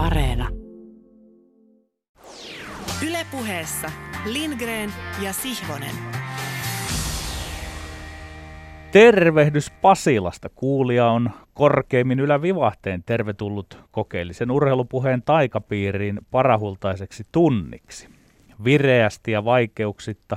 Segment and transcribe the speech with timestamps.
[0.00, 0.48] Areena.
[3.08, 3.90] Ylepuheessa
[4.24, 4.92] Lindgren
[5.22, 5.94] ja Sihvonen.
[8.92, 10.48] Tervehdys Pasilasta.
[10.48, 18.08] Kuulija on korkeimmin ylävivahteen tervetullut kokeellisen urheilupuheen taikapiiriin parahultaiseksi tunniksi.
[18.64, 20.36] Vireästi ja vaikeuksitta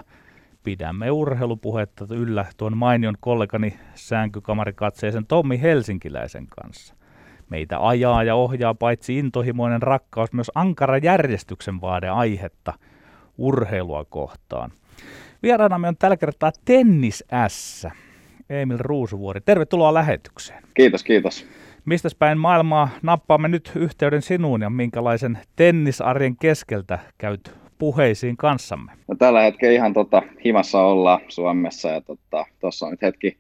[0.64, 6.96] pidämme urheilupuhetta yllä tuon mainion kollegani säänkykamarikatseisen Tommi Helsinkiläisen kanssa.
[7.50, 12.74] Meitä ajaa ja ohjaa paitsi intohimoinen rakkaus myös ankara järjestyksen vaade aihetta
[13.38, 14.72] urheilua kohtaan.
[15.44, 17.88] Vieraanamme on tällä kertaa Tennis S.
[18.50, 19.42] Emil Ruusuvuori.
[19.42, 20.64] Tervetuloa lähetykseen.
[20.74, 21.48] Kiitos, kiitos.
[21.86, 28.92] Mistä päin maailmaa nappaamme nyt yhteyden sinuun ja minkälaisen tennisarjen keskeltä käyt puheisiin kanssamme?
[29.08, 33.38] No, tällä hetkellä ihan tota, himassa ollaan Suomessa ja tuossa tota, on nyt hetki,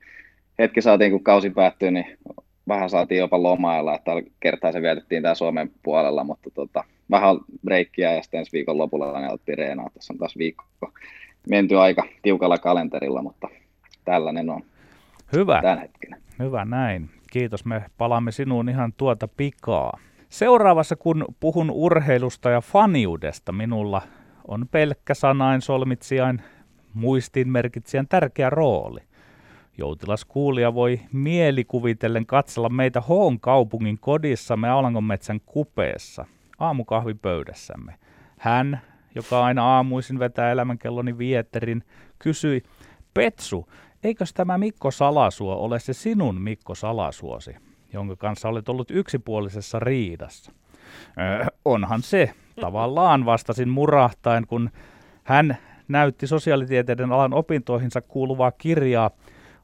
[0.60, 2.18] hetki saatiin, kun kausi päättyi, niin
[2.68, 7.36] vähän saatiin jopa lomailla, että tällä kertaa se vietettiin tää Suomen puolella, mutta tota, vähän
[7.66, 9.90] breikkiä ja sitten ensi viikon lopulla niin otettiin reenaa.
[9.94, 10.66] Tässä on taas viikko
[11.50, 13.48] menty aika tiukalla kalenterilla, mutta
[14.06, 14.64] tällainen on
[15.34, 15.62] Hyvä.
[15.62, 16.22] tämän hetkinen.
[16.40, 17.10] Hyvä näin.
[17.32, 17.66] Kiitos.
[17.66, 20.00] Me palaamme sinuun ihan tuota pikaa.
[20.30, 24.02] Seuraavassa, kun puhun urheilusta ja faniudesta, minulla
[24.48, 26.42] on pelkkä sanain solmitsijain
[26.94, 29.00] muistinmerkitsijän tärkeä rooli.
[29.78, 36.26] Joutilas kuulija voi mielikuvitellen katsella meitä Hoon kaupungin kodissamme Alangonmetsän kupeessa,
[36.60, 37.96] aamukahvipöydässämme.
[38.38, 38.82] Hän,
[39.16, 41.84] joka aina aamuisin vetää elämänkelloni vietterin,
[42.20, 42.64] kysyi,
[43.14, 43.70] Petsu,
[44.04, 47.56] eikös tämä Mikko Salasuo ole se sinun Mikko Salasuosi,
[47.94, 50.52] jonka kanssa olet ollut yksipuolisessa riidassa?
[51.20, 54.70] Öö, onhan se, tavallaan vastasin murahtain, kun
[55.24, 55.58] hän
[55.88, 59.12] näytti sosiaalitieteiden alan opintoihinsa kuuluvaa kirjaa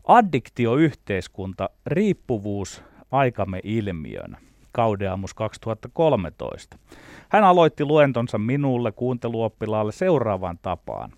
[0.07, 4.37] Addiktioyhteiskunta, riippuvuus aikamme ilmiönä,
[4.71, 6.77] kaudeamus 2013.
[7.29, 11.11] Hän aloitti luentonsa minulle kuunteluoppilaalle seuraavaan tapaan.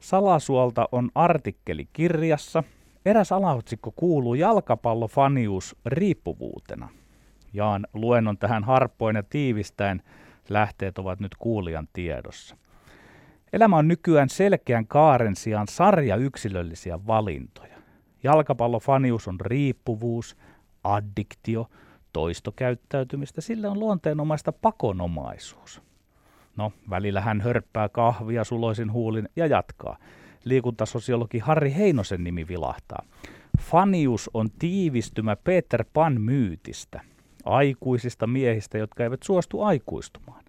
[0.00, 2.62] Salasuolta on artikkeli kirjassa.
[3.06, 6.88] Eräs alaotsikko kuuluu jalkapallofanius riippuvuutena.
[7.52, 10.02] Jaan luennon tähän harppoin ja tiivistäen.
[10.48, 12.56] Lähteet ovat nyt kuulijan tiedossa.
[13.52, 17.79] Elämä on nykyään selkeän kaaren sijaan sarja yksilöllisiä valintoja.
[18.22, 20.36] Jalkapallofanius on riippuvuus,
[20.84, 21.66] addiktio,
[22.12, 25.82] toistokäyttäytymistä, sillä on luonteenomaista pakonomaisuus.
[26.56, 29.96] No, välillä hän hörppää kahvia suloisin huulin ja jatkaa.
[30.44, 33.04] Liikuntasosiologi Harri Heinosen nimi vilahtaa.
[33.60, 37.00] Fanius on tiivistymä Peter Pan myytistä,
[37.44, 40.44] aikuisista miehistä, jotka eivät suostu aikuistumaan.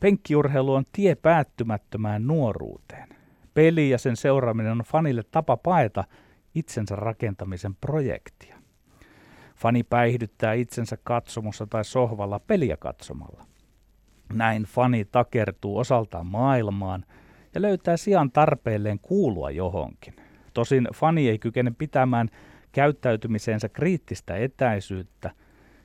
[0.00, 3.08] Penkkiurheilu on tie päättymättömään nuoruuteen.
[3.54, 6.04] Peli ja sen seuraaminen on fanille tapa paeta
[6.54, 8.56] itsensä rakentamisen projektia.
[9.56, 13.46] Fani päihdyttää itsensä katsomossa tai sohvalla peliä katsomalla.
[14.32, 17.04] Näin fani takertuu osaltaan maailmaan
[17.54, 20.16] ja löytää sijaan tarpeelleen kuulua johonkin.
[20.54, 22.28] Tosin fani ei kykene pitämään
[22.72, 25.30] käyttäytymiseensä kriittistä etäisyyttä.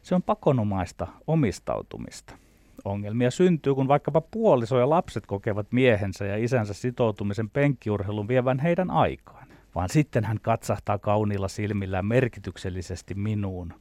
[0.01, 2.37] Se on pakonomaista omistautumista.
[2.85, 8.91] Ongelmia syntyy, kun vaikkapa puoliso ja lapset kokevat miehensä ja isänsä sitoutumisen penkkiurheilun vievän heidän
[8.91, 9.44] aikaan.
[9.75, 13.73] Vaan sitten hän katsahtaa kauniilla silmillään merkityksellisesti minuun.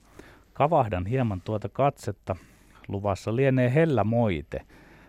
[0.52, 2.36] Kavahdan hieman tuota katsetta
[2.88, 4.60] luvassa lienee hellä moite.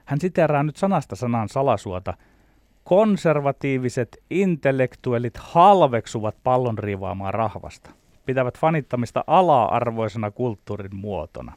[0.05, 2.17] Hän siteraa nyt sanasta sanan salasuota.
[2.83, 7.89] Konservatiiviset intellektuellit halveksuvat pallon riivaamaa rahvasta.
[8.25, 11.53] Pitävät fanittamista ala-arvoisena kulttuurin muotona.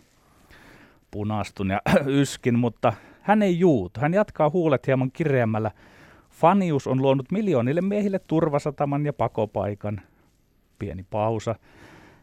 [1.10, 1.80] Punastun ja
[2.20, 4.00] yskin, mutta hän ei juutu.
[4.00, 5.70] Hän jatkaa huulet hieman kireämmällä.
[6.38, 10.00] Fanius on luonut miljoonille miehille turvasataman ja pakopaikan.
[10.78, 11.54] Pieni pausa.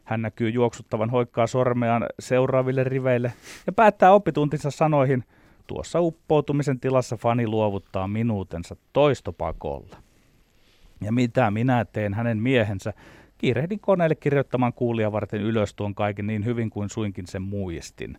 [0.04, 3.32] Hän näkyy juoksuttavan hoikkaa sormeaan seuraaville riveille
[3.66, 5.24] ja päättää oppituntinsa sanoihin,
[5.66, 9.96] tuossa uppoutumisen tilassa fani luovuttaa minuutensa toistopakolla.
[11.00, 12.92] Ja mitä minä teen hänen miehensä,
[13.38, 18.18] kiirehdin koneelle kirjoittamaan kuulia varten ylös tuon kaiken niin hyvin kuin suinkin sen muistin.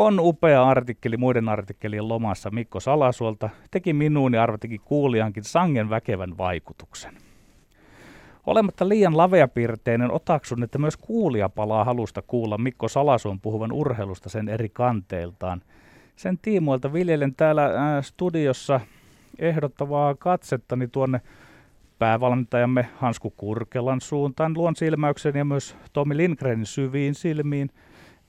[0.00, 6.38] On upea artikkeli muiden artikkelien lomassa Mikko Salasuolta, teki minuun ja arvatikin kuulijankin sangen väkevän
[6.38, 7.14] vaikutuksen.
[8.46, 14.48] Olematta liian laveapiirteinen otaksun, että myös kuulija palaa halusta kuulla Mikko Salasuon puhuvan urheilusta sen
[14.48, 15.62] eri kanteiltaan.
[16.16, 18.80] Sen tiimoilta viljelen täällä äh, studiossa
[19.38, 21.20] ehdottavaa katsettani tuonne
[21.98, 27.70] päävalmentajamme Hansku Kurkelan suuntaan, luon silmäyksen ja myös Tomi Lindgrenin syviin silmiin.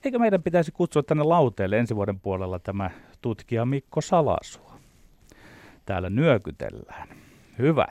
[0.04, 4.72] Eikö meidän pitäisi kutsua tänne lauteelle ensi vuoden puolella tämä tutkija Mikko Salasuo?
[5.86, 7.08] Täällä nyökytellään.
[7.58, 7.86] Hyvä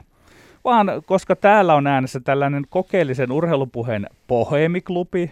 [0.64, 5.30] vaan koska täällä on äänessä tällainen kokeellisen urheilupuheen pohemiklubi,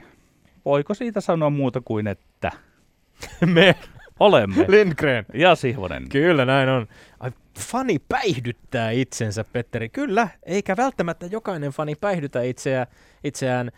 [0.64, 2.52] voiko siitä sanoa muuta kuin että
[3.54, 3.74] me,
[4.20, 4.64] Olemme.
[4.68, 5.26] Lindgren.
[5.34, 6.08] Ja Sihvonen.
[6.08, 6.86] Kyllä näin on.
[7.20, 9.88] Ai, fani päihdyttää itsensä, Petteri.
[9.88, 12.86] Kyllä, eikä välttämättä jokainen fani päihdytä itseä,
[13.24, 13.70] itseään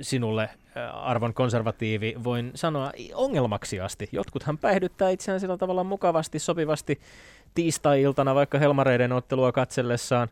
[0.00, 0.48] sinulle,
[0.92, 4.08] arvon konservatiivi, voin sanoa ongelmaksi asti.
[4.12, 7.00] Jotkuthan päihdyttää itseään sillä tavalla mukavasti, sopivasti
[7.54, 10.28] tiistai-iltana vaikka Helmareiden ottelua katsellessaan.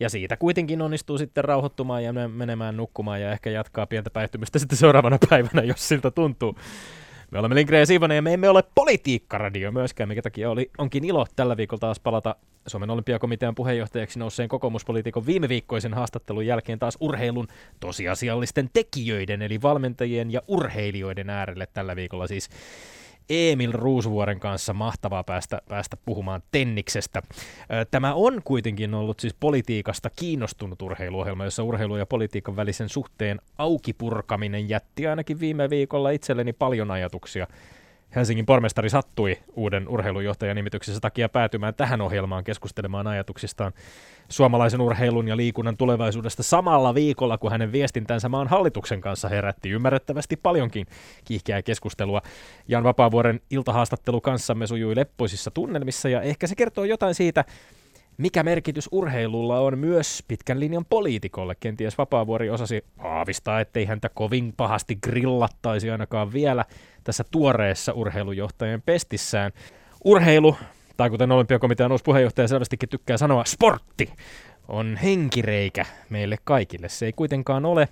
[0.00, 4.78] Ja siitä kuitenkin onnistuu sitten rauhoittumaan ja menemään nukkumaan ja ehkä jatkaa pientä päihtymistä sitten
[4.78, 6.56] seuraavana päivänä, jos siltä tuntuu.
[7.34, 11.04] Me olemme Lindgren ja Siivonen ja me emme ole politiikkaradio myöskään, mikä takia oli, onkin
[11.04, 12.36] ilo tällä viikolla taas palata
[12.66, 17.48] Suomen olympiakomitean puheenjohtajaksi nousseen kokoomuspoliitikon viime viikkoisen haastattelun jälkeen taas urheilun
[17.80, 22.48] tosiasiallisten tekijöiden eli valmentajien ja urheilijoiden äärelle tällä viikolla siis
[23.30, 27.22] Emil Ruusvuoren kanssa mahtavaa päästä, päästä puhumaan tenniksestä.
[27.90, 34.68] Tämä on kuitenkin ollut siis politiikasta kiinnostunut urheiluohjelma, jossa urheilu ja politiikan välisen suhteen aukipurkaminen
[34.68, 37.46] jätti ainakin viime viikolla itselleni paljon ajatuksia
[38.16, 43.72] Helsingin pormestari sattui uuden urheilujohtajan nimityksessä takia päätymään tähän ohjelmaan keskustelemaan ajatuksistaan
[44.28, 50.36] suomalaisen urheilun ja liikunnan tulevaisuudesta samalla viikolla, kun hänen viestintänsä maan hallituksen kanssa herätti ymmärrettävästi
[50.36, 50.86] paljonkin
[51.24, 52.22] kiihkeää keskustelua.
[52.68, 57.44] Jan Vapaavuoren iltahaastattelu kanssamme sujui leppoisissa tunnelmissa ja ehkä se kertoo jotain siitä,
[58.18, 61.54] mikä merkitys urheilulla on myös pitkän linjan poliitikolle.
[61.60, 66.64] Kenties Vapaavuori osasi aavistaa, ettei häntä kovin pahasti grillattaisi ainakaan vielä
[67.04, 69.52] tässä tuoreessa urheilujohtajan pestissään.
[70.04, 70.56] Urheilu,
[70.96, 74.12] tai kuten Olympiakomitean uusi puheenjohtaja selvästikin tykkää sanoa, sportti,
[74.68, 76.88] on henkireikä meille kaikille.
[76.88, 77.88] Se ei kuitenkaan ole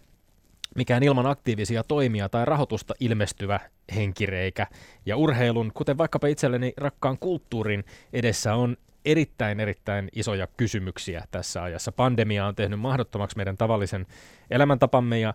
[0.77, 3.61] mikään ilman aktiivisia toimia tai rahoitusta ilmestyvä
[3.95, 4.67] henkireikä.
[5.07, 11.93] Ja urheilun, kuten vaikkapa itselleni rakkaan kulttuurin edessä on erittäin, erittäin isoja kysymyksiä tässä ajassa.
[11.93, 14.07] Pandemia on tehnyt mahdottomaksi meidän tavallisen
[14.51, 15.35] elämäntapamme ja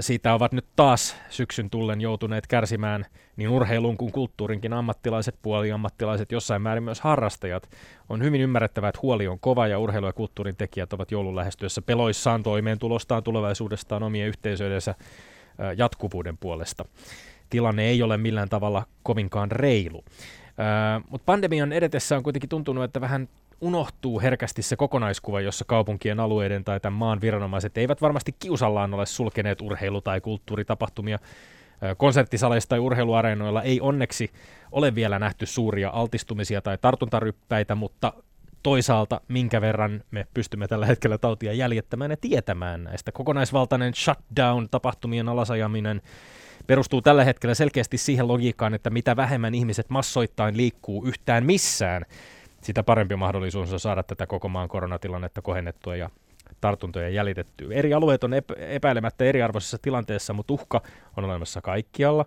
[0.00, 3.04] siitä ovat nyt taas syksyn tullen joutuneet kärsimään
[3.36, 7.70] niin urheilun kuin kulttuurinkin ammattilaiset, puoliammattilaiset, jossain määrin myös harrastajat.
[8.08, 11.82] On hyvin ymmärrettävää, että huoli on kova ja urheilu- ja kulttuurin tekijät ovat joulun lähestyessä
[11.82, 14.94] peloissaan toimeentulostaan, tulevaisuudestaan, omien yhteisöidensä
[15.76, 16.84] jatkuvuuden puolesta.
[17.50, 20.04] Tilanne ei ole millään tavalla kovinkaan reilu.
[21.10, 23.28] Mutta pandemian edetessä on kuitenkin tuntunut, että vähän
[23.60, 29.06] unohtuu herkästi se kokonaiskuva, jossa kaupunkien alueiden tai tämän maan viranomaiset eivät varmasti kiusallaan ole
[29.06, 31.18] sulkeneet urheilu- tai kulttuuritapahtumia.
[31.96, 34.30] Konserttisaleissa tai urheiluareenoilla ei onneksi
[34.72, 38.12] ole vielä nähty suuria altistumisia tai tartuntaryppäitä, mutta
[38.62, 43.12] toisaalta minkä verran me pystymme tällä hetkellä tautia jäljittämään ja tietämään näistä.
[43.12, 46.02] Kokonaisvaltainen shutdown, tapahtumien alasajaminen,
[46.66, 52.06] perustuu tällä hetkellä selkeästi siihen logiikkaan, että mitä vähemmän ihmiset massoittain liikkuu yhtään missään,
[52.66, 56.10] sitä parempi mahdollisuus on saada tätä koko maan koronatilannetta kohennettua ja
[56.60, 57.74] tartuntoja jäljitettyä.
[57.74, 60.82] Eri alueet on epäilemättä eriarvoisessa tilanteessa, mutta uhka
[61.16, 62.26] on olemassa kaikkialla.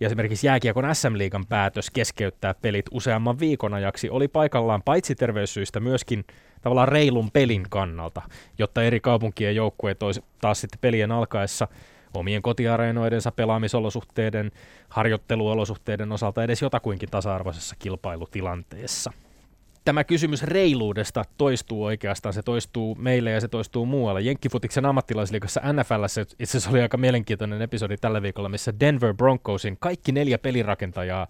[0.00, 6.24] Ja esimerkiksi jääkiekon SM-liigan päätös keskeyttää pelit useamman viikon ajaksi oli paikallaan paitsi terveyssyistä myöskin
[6.62, 8.22] tavallaan reilun pelin kannalta,
[8.58, 11.68] jotta eri kaupunkien joukkueet olisi taas sitten pelien alkaessa–
[12.14, 14.52] omien kotiareenoidensa pelaamisolosuhteiden,
[14.88, 19.12] harjoitteluolosuhteiden osalta edes jotakuinkin tasa-arvoisessa kilpailutilanteessa.
[19.84, 24.20] Tämä kysymys reiluudesta toistuu oikeastaan, se toistuu meille ja se toistuu muualla.
[24.20, 30.12] Jenkkifutiksen ammattilaisliigassa NFLssä itse asiassa oli aika mielenkiintoinen episodi tällä viikolla, missä Denver Broncosin kaikki
[30.12, 31.26] neljä pelirakentajaa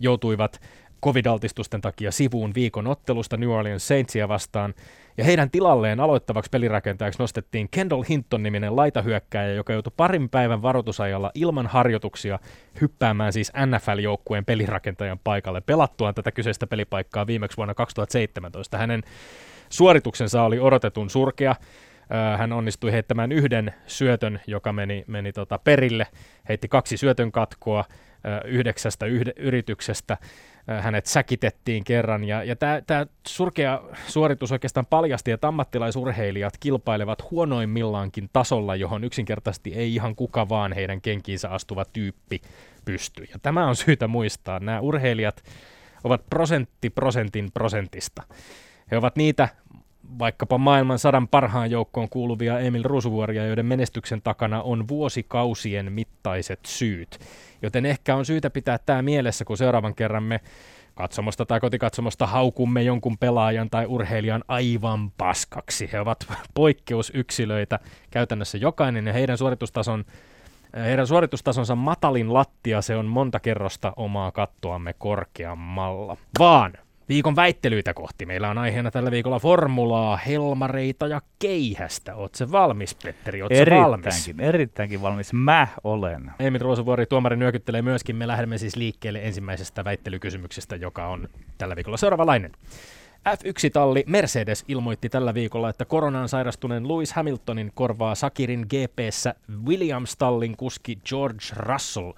[0.00, 0.60] joutuivat
[1.04, 4.74] covid-altistusten takia sivuun viikon ottelusta New Orleans Saintsia vastaan,
[5.18, 11.66] ja heidän tilalleen aloittavaksi pelirakentajaksi nostettiin Kendall Hinton-niminen laitahyökkääjä, joka joutui parin päivän varoitusajalla ilman
[11.66, 12.38] harjoituksia
[12.80, 18.78] hyppäämään siis NFL-joukkueen pelirakentajan paikalle pelattuaan tätä kyseistä pelipaikkaa viimeksi vuonna 2017.
[18.78, 19.02] Hänen
[19.70, 21.54] suorituksensa oli odotetun surkea,
[22.38, 26.06] hän onnistui heittämään yhden syötön, joka meni, meni tota perille,
[26.48, 27.84] heitti kaksi syötön katkoa
[28.44, 30.16] yhdeksästä yhde, yrityksestä,
[30.80, 38.76] hänet säkitettiin kerran, ja, ja tämä surkea suoritus oikeastaan paljasti, että ammattilaisurheilijat kilpailevat huonoimmillaankin tasolla,
[38.76, 42.40] johon yksinkertaisesti ei ihan kuka vaan heidän kenkiinsä astuva tyyppi
[42.84, 43.24] pysty.
[43.32, 44.58] Ja tämä on syytä muistaa.
[44.60, 45.42] Nämä urheilijat
[46.04, 48.22] ovat prosentti prosentin prosentista.
[48.90, 49.48] He ovat niitä
[50.18, 57.18] vaikkapa maailman sadan parhaan joukkoon kuuluvia Emil Rusuvuoria, joiden menestyksen takana on vuosikausien mittaiset syyt.
[57.62, 60.40] Joten ehkä on syytä pitää tämä mielessä, kun seuraavan kerran me
[60.94, 65.88] katsomosta tai kotikatsomosta haukumme jonkun pelaajan tai urheilijan aivan paskaksi.
[65.92, 66.18] He ovat
[66.54, 67.78] poikkeusyksilöitä
[68.10, 70.04] käytännössä jokainen ja heidän suoritustason
[70.76, 76.16] heidän suoritustasonsa matalin lattia, se on monta kerrosta omaa kattoamme korkeammalla.
[76.38, 76.72] Vaan
[77.08, 78.26] Viikon väittelyitä kohti.
[78.26, 82.14] Meillä on aiheena tällä viikolla formulaa, helmareita ja keihästä.
[82.14, 83.42] Oletko valmis, Petteri?
[83.42, 84.06] Oletko valmis?
[84.06, 85.32] Erittäinkin, erittäinkin valmis.
[85.32, 86.32] Mä olen.
[86.38, 88.16] Emil Ruosuvuori, tuomari nyökyttelee myöskin.
[88.16, 92.52] Me lähdemme siis liikkeelle ensimmäisestä väittelykysymyksestä, joka on tällä viikolla seuraavalainen.
[93.28, 99.34] F1-talli Mercedes ilmoitti tällä viikolla, että koronaan sairastuneen Lewis Hamiltonin korvaa Sakirin GPssä
[99.66, 102.12] Williams-tallin kuski George Russell.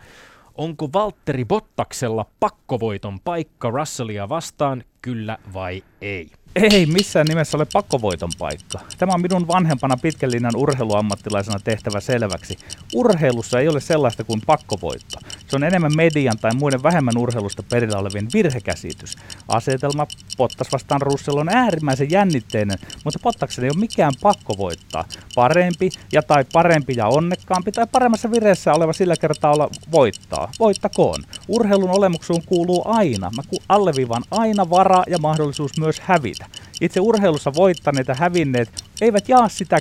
[0.54, 6.30] Onko Valtteri Bottaksella pakkovoiton paikka Russellia vastaan, kyllä vai ei?
[6.57, 8.78] Ei missään nimessä ole pakkovoiton paikka.
[8.99, 12.59] Tämä on minun vanhempana pitkän linjan urheiluammattilaisena tehtävä selväksi.
[12.95, 15.19] Urheilussa ei ole sellaista kuin pakkovoitto.
[15.49, 19.16] Se on enemmän median tai muiden vähemmän urheilusta perillä olevien virhekäsitys.
[19.49, 25.04] Asetelma Pottas vastaan Russell on äärimmäisen jännitteinen, mutta Pottaksen ei ole mikään pakko voittaa.
[25.35, 30.52] Parempi ja tai parempi ja onnekkaampi tai paremmassa vireessä oleva sillä kertaa olla voittaa.
[30.59, 31.25] Voittakoon.
[31.49, 36.39] Urheilun olemuksuun kuuluu aina, mä alleviivan aina vara ja mahdollisuus myös hävitä.
[36.80, 39.80] Itse urheilussa voittaneet ja hävinneet eivät jaa sitä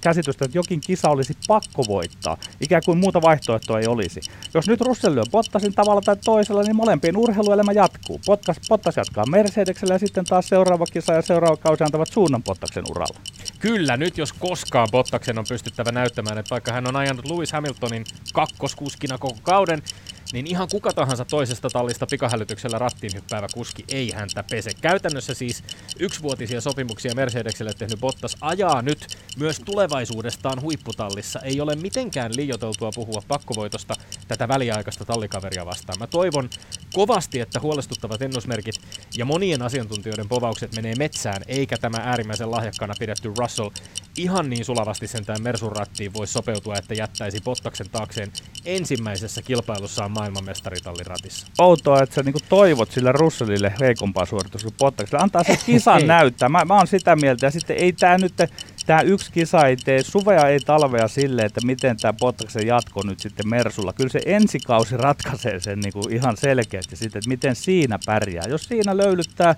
[0.00, 4.20] käsitystä, että jokin kisa olisi pakko voittaa, ikään kuin muuta vaihtoehtoa ei olisi.
[4.54, 8.20] Jos nyt Russell lyö Bottasin tavalla tai toisella, niin molempien urheiluelämä jatkuu.
[8.26, 12.84] Bottas, Bottas jatkaa Mercedeksellä ja sitten taas seuraava kisa ja seuraava kausi antavat suunnan Bottaksen
[12.90, 13.20] uralla.
[13.58, 18.04] Kyllä, nyt jos koskaan Bottaksen on pystyttävä näyttämään, että vaikka hän on ajanut Lewis Hamiltonin
[18.32, 19.82] kakkoskuskina koko kauden,
[20.32, 24.70] niin ihan kuka tahansa toisesta tallista pikahälytyksellä rattiin hyppäävä kuski ei häntä pese.
[24.80, 25.64] Käytännössä siis
[25.98, 29.06] yksivuotisia sopimuksia Mercedekselle tehnyt Bottas ajaa nyt
[29.36, 31.40] myös tulevaisuudestaan huipputallissa.
[31.40, 33.94] Ei ole mitenkään liioteltua puhua pakkovoitosta
[34.28, 35.98] tätä väliaikaista tallikaveria vastaan.
[35.98, 36.50] Mä toivon
[36.92, 38.74] kovasti, että huolestuttavat ennusmerkit
[39.16, 43.70] ja monien asiantuntijoiden povaukset menee metsään, eikä tämä äärimmäisen lahjakkaana pidetty Russell
[44.16, 48.32] ihan niin sulavasti sentään Mersun rattiin voisi sopeutua, että jättäisi Bottaksen taakseen
[48.64, 51.46] ensimmäisessä kilpailussaan maailmanmestaritallin ratissa.
[51.58, 55.22] Outoa, että sä niinku toivot sille Russellille heikompaa suoritusta kuin.
[55.22, 56.48] Antaa se kisan näyttää.
[56.48, 57.46] Mä, mä oon sitä mieltä.
[57.46, 58.32] Ja sitten ei tämä nyt
[58.86, 63.20] tämä yksi kisa ei tee suvea ei talvea sille, että miten tämä Bottaksen jatko nyt
[63.20, 63.92] sitten Mersulla.
[63.92, 68.44] Kyllä se ensikausi ratkaisee sen niin kuin ihan selkeästi sitten, että miten siinä pärjää.
[68.48, 69.54] Jos siinä löylyttää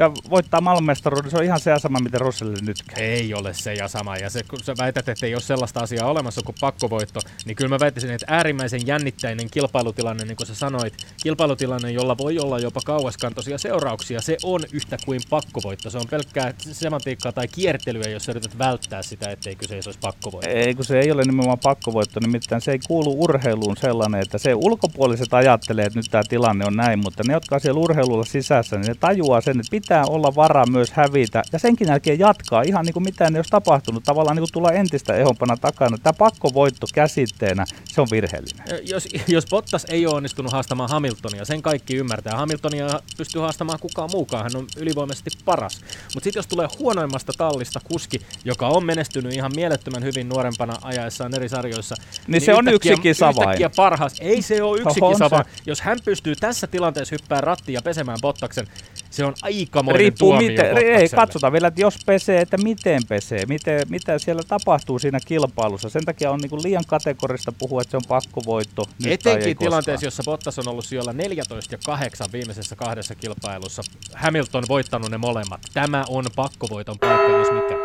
[0.00, 3.88] ja voittaa maailmanmestaruuden, se on ihan se sama, miten Russellille nyt Ei ole se ja
[3.88, 4.16] sama.
[4.16, 7.68] Ja se, kun sä väität, että ei ole sellaista asiaa olemassa kuin pakkovoitto, niin kyllä
[7.68, 12.80] mä väittäisin, että äärimmäisen jännittäinen kilpailutilanne, niin kuin sä sanoit, kilpailutilanne, jolla voi olla jopa
[12.84, 15.90] kauaskantoisia seurauksia, se on yhtä kuin pakkovoitto.
[15.90, 20.50] Se on pelkkää semantiikkaa tai kiertelyä, jos sä yrität välttää sitä, ettei kyseessä olisi pakkovoitto.
[20.50, 24.54] Ei, kun se ei ole nimenomaan pakkovoitto, nimittäin se ei kuulu urheiluun sellainen, että se
[24.54, 28.76] ulkopuoliset ajattelee, että nyt tämä tilanne on näin, mutta ne, jotka on siellä urheilulla sisässä,
[28.76, 32.84] niin ne tajuaa sen, että pitää olla varaa myös hävitä ja senkin jälkeen jatkaa ihan
[32.84, 34.04] niin kuin mitään ei olisi tapahtunut.
[34.04, 35.98] Tavallaan niin kuin tulla entistä ehompana takana.
[35.98, 38.88] Tämä pakkovoitto käsitteenä, se on virheellinen.
[38.88, 42.36] Jos, jos Bottas ei ole onnistunut haastamaan Hamiltonia, sen kaikki ymmärtää.
[42.36, 45.80] Hamiltonia pystyy haastamaan kukaan muukaan, hän on ylivoimaisesti paras.
[46.14, 51.34] Mutta sitten jos tulee huonoimmasta tallista kuski, joka on menestynyt ihan mielettömän hyvin nuorempana ajaessaan
[51.34, 51.94] eri sarjoissa.
[51.98, 53.58] Niin, niin se on yksi kisa vain.
[53.76, 54.14] parhaas.
[54.20, 55.44] Ei se ole yksi kisa vaan.
[55.66, 58.66] Jos hän pystyy tässä tilanteessa hyppää rattiin ja pesemään Bottaksen,
[59.10, 63.82] se on aikamoinen Riippuu miten, ei, katsotaan vielä, että jos pesee, että miten pesee, miten,
[63.88, 65.88] mitä siellä tapahtuu siinä kilpailussa.
[65.88, 68.84] Sen takia on niin liian kategorista puhua, että se on pakkovoitto.
[69.06, 73.82] Etenkin tilanteessa, jossa Bottas on ollut siellä 14 ja 8 viimeisessä kahdessa kilpailussa.
[74.14, 75.60] Hamilton voittanut ne molemmat.
[75.74, 77.76] Tämä on pakkovoiton paikka, jos mikä.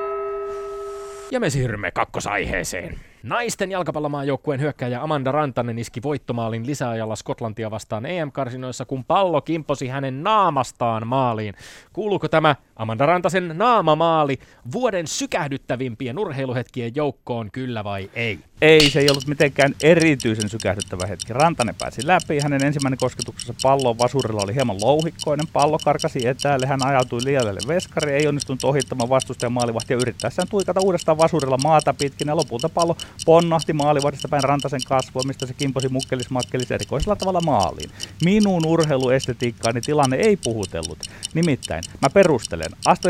[1.31, 2.99] Ja me siirrymme kakkosaiheeseen.
[3.25, 10.23] Naisten jalkapallomaajoukkueen hyökkäjä Amanda Rantanen iski voittomaalin lisäajalla Skotlantia vastaan EM-karsinoissa, kun pallo kimposi hänen
[10.23, 11.53] naamastaan maaliin.
[11.93, 14.39] Kuuluuko tämä Amanda Rantasen naamamaali
[14.71, 18.39] vuoden sykähdyttävimpien urheiluhetkien joukkoon, kyllä vai ei?
[18.61, 21.33] Ei, se ei ollut mitenkään erityisen sykähdyttävä hetki.
[21.33, 26.85] Rantanen pääsi läpi, hänen ensimmäinen kosketuksessa pallon vasurilla oli hieman louhikkoinen, pallo karkasi etäälle, hän
[26.85, 32.35] ajautui liialle veskari, ei onnistunut ohittamaan vastustajan maalivahtia yrittäessään tuikata uudestaan vasurilla maata pitkin ja
[32.35, 37.89] lopulta pallo ponnahti maalivahdista päin Rantasen kasvua, mistä se kimposi mukkelis makkelis erikoisella tavalla maaliin.
[38.23, 40.99] Minun urheiluestetiikkaani tilanne ei puhutellut.
[41.33, 42.64] Nimittäin, mä perustelen,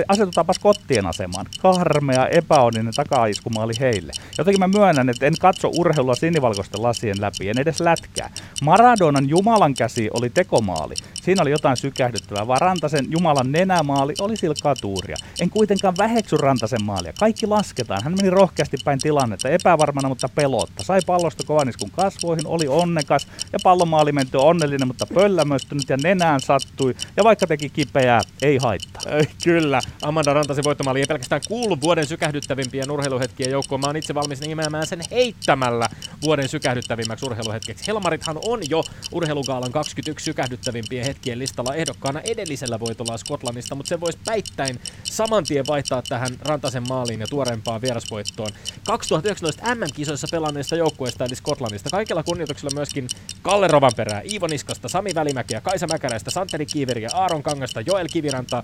[0.08, 1.46] asetutaanpa kottien asemaan.
[1.62, 4.12] Karmea, epäonninen takaiskumaali heille.
[4.38, 8.30] Jotenkin mä myönnän, että en katso urheilua sinivalkoisten lasien läpi, en edes lätkää.
[8.62, 10.96] Maradonan Jumalan käsi oli tekomaali.
[11.14, 15.16] Siinä oli jotain sykähdyttävää, vaan Rantasen Jumalan nenämaali oli silkkaa tuuria.
[15.42, 17.14] En kuitenkaan väheksy Rantasen maalia.
[17.20, 18.04] Kaikki lasketaan.
[18.04, 20.84] Hän meni rohkeasti päin tilannetta, epävarmana mutta pelotta.
[20.84, 26.96] Sai pallosta kovaniskun kasvoihin, oli onnekas ja pallomaali menti onnellinen, mutta pöllämöstynyt ja nenään sattui.
[27.18, 29.02] Ja vaikka teki kipeää, ei haittaa.
[29.46, 29.80] Kyllä.
[30.02, 33.82] Amanda Rantasen voittomaali ei pelkästään kuulu vuoden sykähdyttävimpien urheiluhetkien joukkoon.
[33.82, 35.90] Mä oon itse valmis nimeämään sen heittämällä
[36.22, 37.88] vuoden sykähdyttävimmäksi urheiluhetkeksi.
[37.88, 44.20] Helmarithan on jo urheilugaalan 21 sykähdyttävimpien hetkien listalla ehdokkaana edellisellä voitolla Skotlannista, mutta se voisi
[44.25, 48.52] päittäin saman tien vaihtaa tähän Rantasen maaliin ja tuoreempaan vierasvoittoon.
[48.88, 51.90] 2019 MM-kisoissa pelanneista joukkueista eli Skotlannista.
[51.90, 53.08] Kaikella kunnioituksella myöskin
[53.42, 58.64] Kalle Rovanperää, Iivo Niskasta, Sami Välimäkeä, Kaisa Mäkäräistä, Santeri Kiiveriä, Aaron Kangasta, Joel Kivirantaa,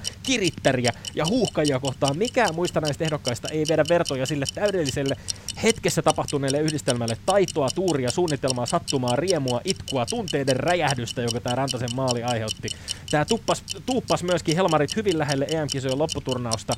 [0.71, 2.17] Kirittäriä ja Huuhkajia kohtaan.
[2.17, 5.15] Mikään muista näistä ehdokkaista ei vedä vertoja sille täydelliselle
[5.63, 12.23] hetkessä tapahtuneelle yhdistelmälle taitoa, tuuria, suunnitelmaa, sattumaa, riemua, itkua, tunteiden räjähdystä, joka tämä Rantasen maali
[12.23, 12.69] aiheutti.
[13.11, 13.25] Tämä
[13.85, 16.73] tuppas, myöskin Helmarit hyvin lähelle EM-kisojen lopputurnausta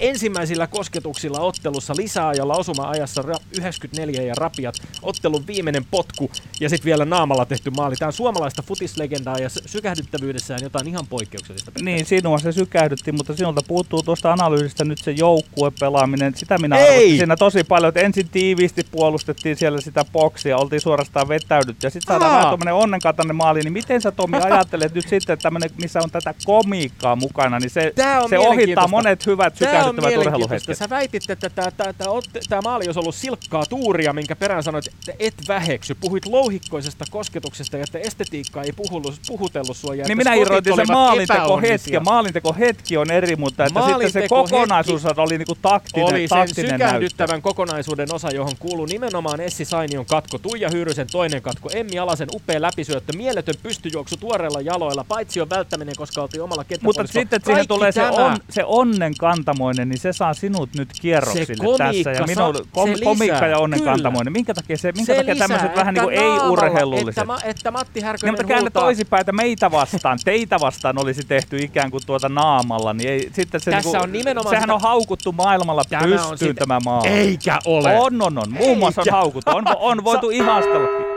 [0.00, 3.24] ensimmäisillä kosketuksilla ottelussa lisäajalla osuma-ajassa
[3.58, 7.96] 94 ja rapiat, ottelun viimeinen potku ja sitten vielä naamalla tehty maali.
[7.96, 11.70] Tämä on suomalaista futislegendaa ja sykähdyttävyydessään jotain ihan poikkeuksellista.
[11.82, 16.34] Niin, sinua se sykähdytti, mutta sinulta puuttuu tuosta analyysistä nyt se joukkuepelaaminen.
[16.36, 16.86] Sitä minä Ei!
[16.86, 21.90] arvostin siinä tosi paljon, että ensin tiiviisti puolustettiin siellä sitä boksia, oltiin suorastaan vetäydyt ja
[21.90, 22.36] sitten saadaan Aa.
[22.36, 23.60] vähän tuommoinen onnenkantainen maali.
[23.60, 27.92] Niin miten sä Tomi ajattelet nyt sitten, että missä on tätä komiikkaa mukana, niin se,
[28.28, 29.56] se ohittaa monet hyvät
[29.92, 30.74] Tämä on mielenkiintoista.
[30.74, 31.50] Sä väitit, että
[32.48, 35.94] tämä, maali olisi ollut silkkaa tuuria, minkä perään sanoit, että et väheksy.
[35.94, 39.94] Puhuit louhikkoisesta kosketuksesta ja että estetiikka ei puhullut, puhutellut sua.
[39.94, 42.00] Ja Niin minä sen olivat maalinteko hetki.
[42.04, 46.68] Maalinteko hetki on eri, mutta että sitten se kokonaisuus oli niinku taktinen, Oli sen taktinen
[46.70, 46.84] näyttö.
[46.86, 52.28] sykähdyttävän kokonaisuuden osa, johon kuuluu nimenomaan Essi Sainion katko, Tuija Hyyrysen toinen katko, Emmi Alasen
[52.34, 57.20] upea läpisyöttö, mieletön pystyjuoksu tuoreilla jaloilla, paitsi on välttäminen, koska oltiin omalla Mutta kenttäpuoliskolla.
[57.22, 61.46] sitten että siihen tulee se, on, se onnen kantamoinen, niin se saa sinut nyt kierroksille
[61.46, 62.10] Se komiikka tässä.
[62.10, 63.92] Ja saa- minun, kom, se komiikka ja onnen kyllä.
[63.92, 64.32] kantamoinen.
[64.32, 67.08] Minkä takia, se, minkä se takia lisää, tämmöiset vähän niin kuin että ei-urheilulliset?
[67.08, 68.82] Että, ma, että Matti Niin, Härkönen mutta käännä huutaa.
[68.82, 73.60] toisinpäin, että meitä vastaan, teitä vastaan olisi tehty ikään kuin tuota naamalla, niin ei, sitten
[73.60, 77.02] se Tässä niinku, on nimenomaan sehän sitä- on haukuttu maailmalla Tämä on pystyyn tämä maa.
[77.04, 77.98] Eikä ole.
[77.98, 78.52] On, on, on.
[78.52, 79.50] Muun muassa on haukuttu.
[79.50, 81.13] On, on voitu ihastella.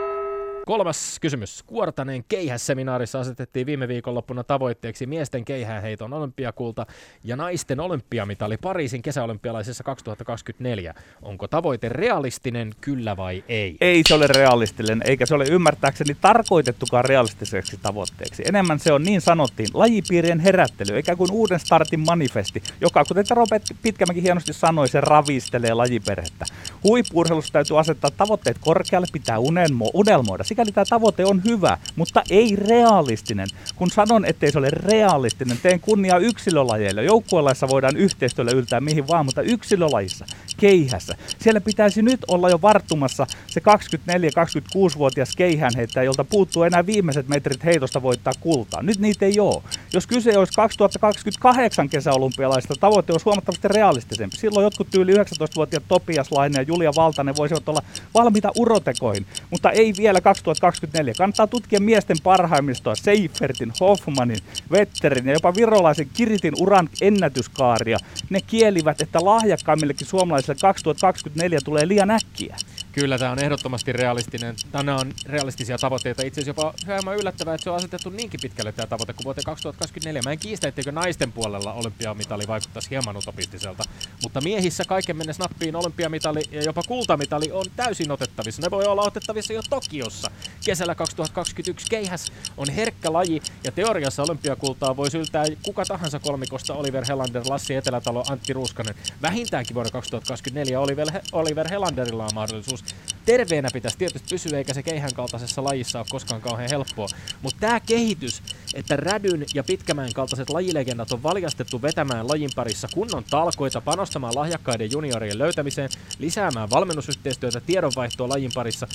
[0.68, 1.62] Kolmas kysymys.
[1.66, 6.86] Kuortaneen keihässeminaarissa asetettiin viime viikonloppuna tavoitteeksi miesten keihäänheiton olympiakulta
[7.24, 10.94] ja naisten olympiamitali Pariisin kesäolympialaisessa 2024.
[11.22, 13.76] Onko tavoite realistinen, kyllä vai ei?
[13.80, 18.42] Ei se ole realistinen, eikä se ole ymmärtääkseni tarkoitettukaan realistiseksi tavoitteeksi.
[18.46, 23.62] Enemmän se on niin sanottiin lajipiirien herättely, eikä kuin uuden startin manifesti, joka, kuten Robert
[23.82, 26.44] Pitkämäki hienosti sanoi, se ravistelee lajiperhettä.
[26.84, 30.44] Huippuurheilussa täytyy asettaa tavoitteet korkealle, pitää unelmo, unelmoida.
[30.58, 33.48] Sikäli tämä tavoite on hyvä, mutta ei realistinen.
[33.76, 37.04] Kun sanon, ettei se ole realistinen, teen kunnia yksilölajeille.
[37.04, 43.26] Joukkuelaissa voidaan yhteistyöllä yltää mihin vaan, mutta yksilölajissa, keihässä, siellä pitäisi nyt olla jo varttumassa
[43.46, 48.82] se 24-26-vuotias keihäänheittäjä, jolta puuttuu enää viimeiset metrit heitosta voittaa kultaa.
[48.82, 49.62] Nyt niitä ei ole.
[49.92, 54.36] Jos kyse olisi 2028 kesäolympialaisista, tavoite olisi huomattavasti realistisempi.
[54.36, 57.82] Silloin jotkut tyyli 19-vuotiaat Topias Laine ja Julia Valtanen voisivat olla
[58.14, 60.20] valmiita urotekoihin, mutta ei vielä
[60.54, 61.14] 2024.
[61.18, 64.38] Kannattaa tutkia miesten parhaimmistoa, Seifertin, Hoffmanin,
[64.72, 67.98] Vetterin ja jopa virolaisen Kiritin uran ennätyskaaria.
[68.30, 72.56] Ne kielivät, että lahjakkaimmillekin suomalaisille 2024 tulee liian äkkiä.
[73.00, 74.56] Kyllä, tämä on ehdottomasti realistinen.
[74.72, 76.22] Nämä on realistisia tavoitteita.
[76.22, 79.44] Itse asiassa jopa hieman yllättävää, että se on asetettu niinkin pitkälle tämä tavoite kuin vuoteen
[79.44, 80.22] 2024.
[80.24, 83.84] Mä en kiistä, etteikö naisten puolella olympiamitali vaikuttaisi hieman utopistiselta.
[84.22, 88.62] Mutta miehissä kaiken mennessä nappiin olympiamitali ja jopa kultamitali on täysin otettavissa.
[88.62, 90.30] Ne voi olla otettavissa jo Tokiossa.
[90.64, 97.04] Kesällä 2021 keihäs on herkkä laji ja teoriassa olympiakultaa voi syltää kuka tahansa kolmikosta Oliver
[97.08, 98.94] Helander, Lassi Etelätalo, Antti Ruuskanen.
[99.22, 102.87] Vähintäänkin vuonna 2024 Oliver, Oliver Helanderilla on mahdollisuus.
[103.24, 107.06] Terveenä pitäisi tietysti pysyä, eikä se keihän kaltaisessa lajissa ole koskaan kauhean helppoa.
[107.42, 108.42] Mutta tämä kehitys,
[108.74, 114.92] että Rädyn ja Pitkämäen kaltaiset lajilegendat on valjastettu vetämään lajin parissa kunnon talkoita, panostamaan lahjakkaiden
[114.92, 118.86] juniorien löytämiseen, lisäämään valmennusyhteistyötä, tiedonvaihtoa lajin parissa.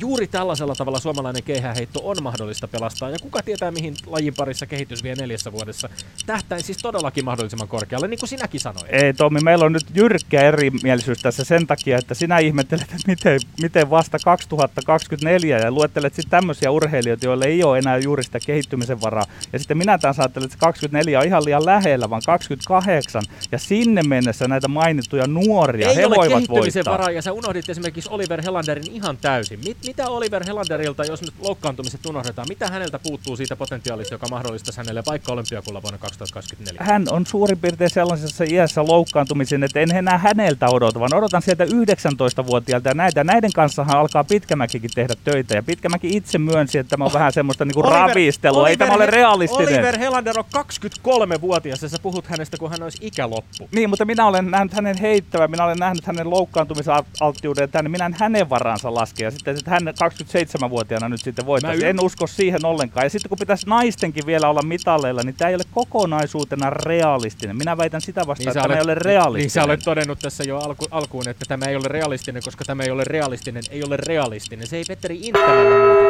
[0.00, 5.02] Juuri tällaisella tavalla suomalainen keihäänheitto on mahdollista pelastaa, ja kuka tietää mihin lajin parissa kehitys
[5.02, 5.88] vie neljässä vuodessa.
[6.26, 8.86] Tähtäin siis todellakin mahdollisimman korkealle, niin kuin sinäkin sanoit.
[8.88, 13.40] Ei Tommi, meillä on nyt jyrkkä erimielisyys tässä sen takia, että sinä ihmettelet, että miten,
[13.62, 19.00] miten vasta 2024 ja luettelet sitten tämmöisiä urheilijoita, joille ei ole enää juuri sitä kehittymisen
[19.00, 19.24] varaa.
[19.52, 23.22] Ja sitten minä taas ajattelin, että 24 on ihan liian lähellä, vaan 28.
[23.52, 26.92] Ja sinne mennessä näitä mainittuja nuoria, Ei he ole voivat kehittymisen voittaa.
[26.92, 29.60] varaa, ja sä unohdit esimerkiksi Oliver Helanderin ihan täysin.
[29.64, 34.78] Mit, mitä Oliver Helanderilta, jos nyt loukkaantumiset unohdetaan, mitä häneltä puuttuu siitä potentiaalista, joka mahdollistaisi
[34.78, 36.80] hänelle vaikka olympiakulla vuonna 2024?
[36.84, 41.64] hän on suurin piirtein sellaisessa iässä loukkaantumisen, että en enää häneltä odota, vaan odotan sieltä
[41.64, 43.21] 19-vuotiaalta ja näitä.
[43.24, 45.54] Näiden kanssahan alkaa Pitkämäkikin tehdä töitä.
[45.54, 48.68] Ja Pitkämäki itse myönsi, että tämä on vähän semmoista niinku ravistelua.
[48.68, 49.68] Ei tämä ole realistinen.
[49.68, 53.68] Oliver Helander on 23-vuotias ja sä puhut hänestä, kun hän olisi ikäloppu.
[53.72, 58.16] Niin, mutta minä olen nähnyt hänen heittävän, minä olen nähnyt hänen loukkaantumisalttiuden tänne, minä en
[58.18, 59.26] hänen varansa laskea.
[59.26, 61.86] Ja sitten että hän 27-vuotiaana nyt sitten voittaisi.
[61.86, 63.06] En usko siihen ollenkaan.
[63.06, 67.56] Ja sitten kun pitäisi naistenkin vielä olla mitalleilla, niin tämä ei ole kokonaisuutena realistinen.
[67.56, 69.42] Minä väitän sitä vastaan, Niin että tämä ei ole realistinen.
[69.42, 72.82] Niin sä olet todennut tässä jo alku, alkuun, että tämä ei ole realistinen, koska tämä
[72.82, 74.66] ei ole realistinen, ei ole realistinen.
[74.66, 76.02] Se ei Petteri Inttämällä.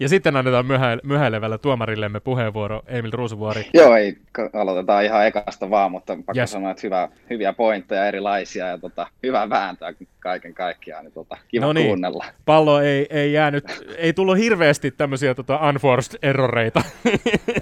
[0.00, 3.66] Ja sitten annetaan myöhä, myöhäilevällä tuomarillemme puheenvuoro Emil Ruusuvuori.
[3.74, 4.16] Joo, ei,
[4.52, 6.52] aloitetaan ihan ekasta vaan, mutta pakko Yes.
[6.52, 11.64] sanoa, että hyvä, hyviä pointteja erilaisia ja tota, hyvä vääntöä kaiken kaikkiaan, niin tota, kiva
[11.66, 11.86] No niin.
[11.86, 12.24] kuunnella.
[12.44, 13.64] Pallo ei, ei jäänyt,
[13.96, 16.82] ei tullut hirveästi tämmöisiä tota, unforced erroreita.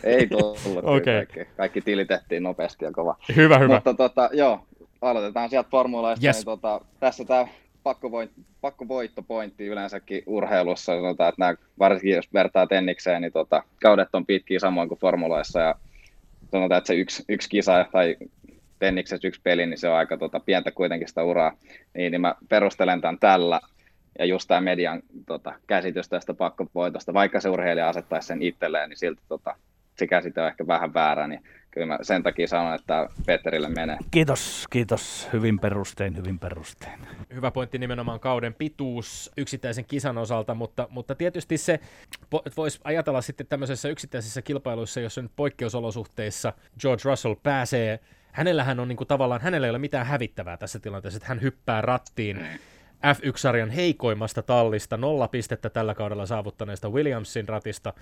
[0.05, 0.59] Ei tullut,
[0.97, 1.15] Okei.
[1.27, 3.17] kaikki, kaikki tilitettiin nopeasti ja kova.
[3.37, 3.75] hyvä, hyvä.
[3.75, 4.61] Mutta tota, joo,
[5.11, 6.37] aloitetaan sieltä formuloista, Yes.
[6.37, 7.47] niin tota, tässä tämä
[7.83, 14.27] pakkovoit, pakkovoittopointti yleensäkin urheilussa, sanotaan, että nämä, varsinkin jos vertaa tennikseen, niin tota, kaudet on
[14.27, 15.61] pitkiä samoin kuin formuloissa.
[15.61, 15.75] Ja
[16.53, 18.17] sanotaan, että se yksi, yksi kisa tai
[18.79, 21.53] tenniksessä yksi peli, niin se on aika tota, pientä kuitenkin sitä uraa,
[21.95, 23.61] niin, niin mä perustelen tämän tällä,
[24.19, 28.99] ja just tämä median tota, käsitys tästä pakkovoitosta, vaikka se urheilija asettaisi sen itselleen, niin
[28.99, 29.57] silti tota,
[29.99, 31.43] se käsite on ehkä vähän väärä, niin
[31.77, 33.97] kyllä mä sen takia sanon, että Petterille menee.
[34.11, 35.29] Kiitos, kiitos.
[35.33, 36.99] Hyvin perustein, hyvin perustein.
[37.35, 41.81] Hyvä pointti nimenomaan kauden pituus yksittäisen kisan osalta, mutta, mutta tietysti se
[42.57, 48.01] voisi ajatella sitten tämmöisessä yksittäisissä kilpailuissa, jos nyt poikkeusolosuhteissa George Russell pääsee,
[48.33, 51.81] hänellähän on niin kuin tavallaan, hänellä ei ole mitään hävittävää tässä tilanteessa, että hän hyppää
[51.81, 52.47] rattiin
[52.97, 57.93] F1-sarjan heikoimmasta tallista, nolla pistettä tällä kaudella saavuttaneesta Williamsin ratista,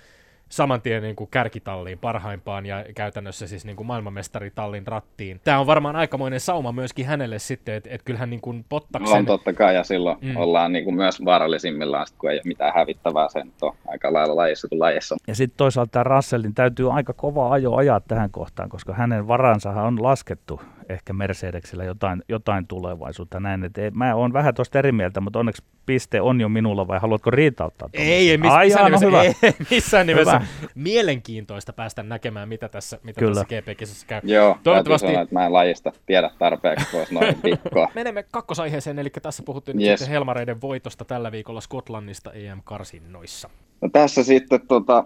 [0.48, 5.40] saman tien niin kuin kärkitalliin parhaimpaan ja käytännössä siis niin kuin maailmanmestaritallin rattiin.
[5.44, 9.18] Tämä on varmaan aikamoinen sauma myöskin hänelle sitten, että et kyllähän niin kuin Pottaksen...
[9.18, 10.36] On totta kai, ja silloin Mm.
[10.36, 14.36] ollaan niin kuin myös vaarallisimmillaan, sit kun ei ole mitään hävittävää sen on aika lailla
[14.36, 15.16] lajissa kuin lajissa.
[15.26, 19.84] Ja sitten toisaalta tämä Russellin täytyy aika kova ajo ajaa tähän kohtaan, koska hänen varansahan
[19.84, 23.64] on laskettu ehkä Mercedeksellä jotain, jotain tulevaisuutta näin.
[23.64, 26.98] Et ei, mä oon vähän tuosta eri mieltä, mutta onneksi piste on jo minulla vai
[27.00, 27.88] haluatko riitauttaa?
[27.92, 29.22] Ei, ei miss, Ai missään, no nimessä, hyvä.
[29.48, 30.38] ei missään nimessä.
[30.38, 30.68] Hyvä.
[30.74, 33.34] Mielenkiintoista päästä näkemään, mitä tässä, mitä Kyllä.
[33.34, 34.20] tässä GP-kisassa käy.
[34.24, 37.88] Joo, Toivottavasti- sanoa, että mä en lajista tiedä tarpeeksi, voisi noin pikkoa.
[37.94, 40.08] Menemme kakkosaiheeseen, eli tässä puhuttiin yes.
[40.08, 43.50] Helmareiden voitosta tällä viikolla Skotlannista EM-karsinnoissa.
[43.80, 45.04] No tässä sitten tota,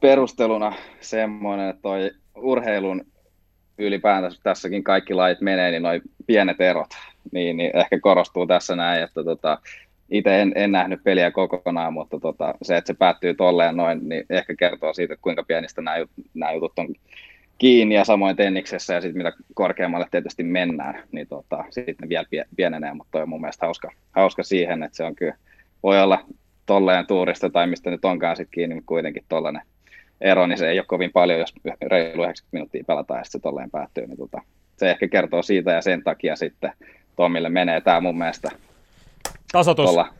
[0.00, 3.04] perusteluna semmoinen, että toi urheilun
[3.78, 6.90] ylipäätänsä tässäkin kaikki lajit menee, niin noin pienet erot,
[7.32, 9.58] niin, niin ehkä korostuu tässä näin, että tota,
[10.10, 14.24] itse en, en nähnyt peliä kokonaan, mutta tota, se, että se päättyy tolleen noin, niin
[14.30, 15.96] ehkä kertoo siitä, kuinka pienistä nämä,
[16.34, 16.88] nämä jutut on
[17.58, 22.48] kiinni ja samoin tenniksessä ja sitten mitä korkeammalle tietysti mennään, niin tota, sitten vielä pie-
[22.56, 25.34] pienenee, mutta toi on mun mielestä hauska, hauska siihen, että se on kyllä,
[25.82, 26.24] voi olla
[26.66, 29.62] tolleen tuurista tai mistä nyt onkaan sitten kiinni, mutta kuitenkin tollainen
[30.20, 33.42] ero, niin se ei ole kovin paljon, jos reilu 90 minuuttia pelataan ja sitten se
[33.42, 34.42] tolleen päättyy, niin tota,
[34.76, 36.72] se ehkä kertoo siitä ja sen takia sitten
[37.16, 38.50] Tomille menee tämä mun mielestä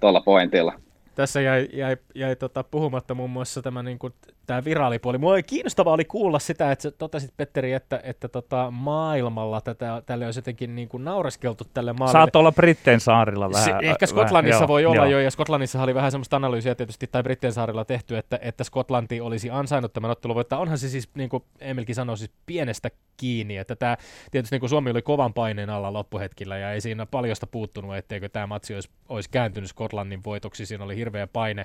[0.01, 0.73] tuolla pointilla.
[1.15, 4.13] Tässä jäi, jäi, jäi tota, puhumatta muun muassa tämä, niin kuin,
[4.47, 5.19] tämä viraalipuoli.
[5.19, 10.25] Mua kiinnostavaa oli kuulla sitä, että sä totesit, Petteri, että, että tota, maailmalla tätä, tälle
[10.25, 12.13] olisi jotenkin niin kuin naureskeltu tälle maalille.
[12.13, 13.65] Saat olla Brittein saarilla vähän.
[13.65, 15.07] Se, ehkä vähän, Skotlannissa joo, voi olla joo.
[15.07, 19.21] jo, ja Skotlannissa oli vähän semmoista analyysiä tietysti, tai Brittein saarilla tehty, että, että Skotlanti
[19.21, 20.59] olisi ansainnut tämän ottelun voittaa.
[20.59, 23.97] Onhan se siis, niin kuin Emilkin sanoi, siis pienestä kiinni, että tämä,
[24.31, 28.29] tietysti niin kuin Suomi oli kovan paineen alla loppuhetkillä, ja ei siinä paljosta puuttunut, etteikö
[28.29, 31.65] tämä matsi olisi, olisi kääntynyt Skotlannin voitoksi, siinä oli hirveä paine.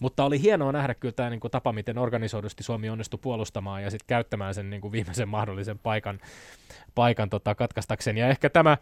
[0.00, 3.90] Mutta oli hienoa nähdä kyllä tämä niin kuin tapa, miten organisoidusti Suomi onnistui puolustamaan ja
[3.90, 6.20] sitten käyttämään sen niin kuin viimeisen mahdollisen paikan,
[6.94, 8.16] paikan tota, katkaistakseen.
[8.16, 8.76] Ja ehkä tämä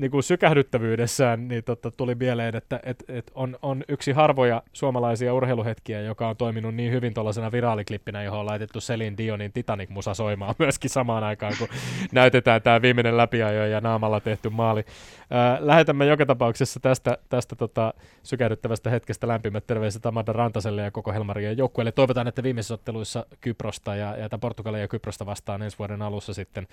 [0.00, 5.34] niin kuin sykähdyttävyydessään niin tota, tuli mieleen, että et, et on, on yksi harvoja suomalaisia
[5.34, 10.54] urheiluhetkiä, joka on toiminut niin hyvin tuollaisena viraaliklippinä, johon on laitettu Selin Dionin Titanic-musa soimaan
[10.64, 11.68] myöskin samaan aikaan, kun
[12.12, 14.84] näytetään tämä viimeinen läpiajo ja naamalla tehty maali.
[15.30, 21.12] Ää, lähetämme joka tapauksessa tästä, tästä tota, sykähdyttävästä hetkestä lämpimät terveiset Amanda Rantaselle ja koko
[21.12, 21.92] Helmarien joukkueelle.
[21.92, 26.68] Toivotaan, että viimeisissä otteluissa Kyprosta ja, ja Portugalia ja Kyprosta vastaan ensi vuoden alussa sitten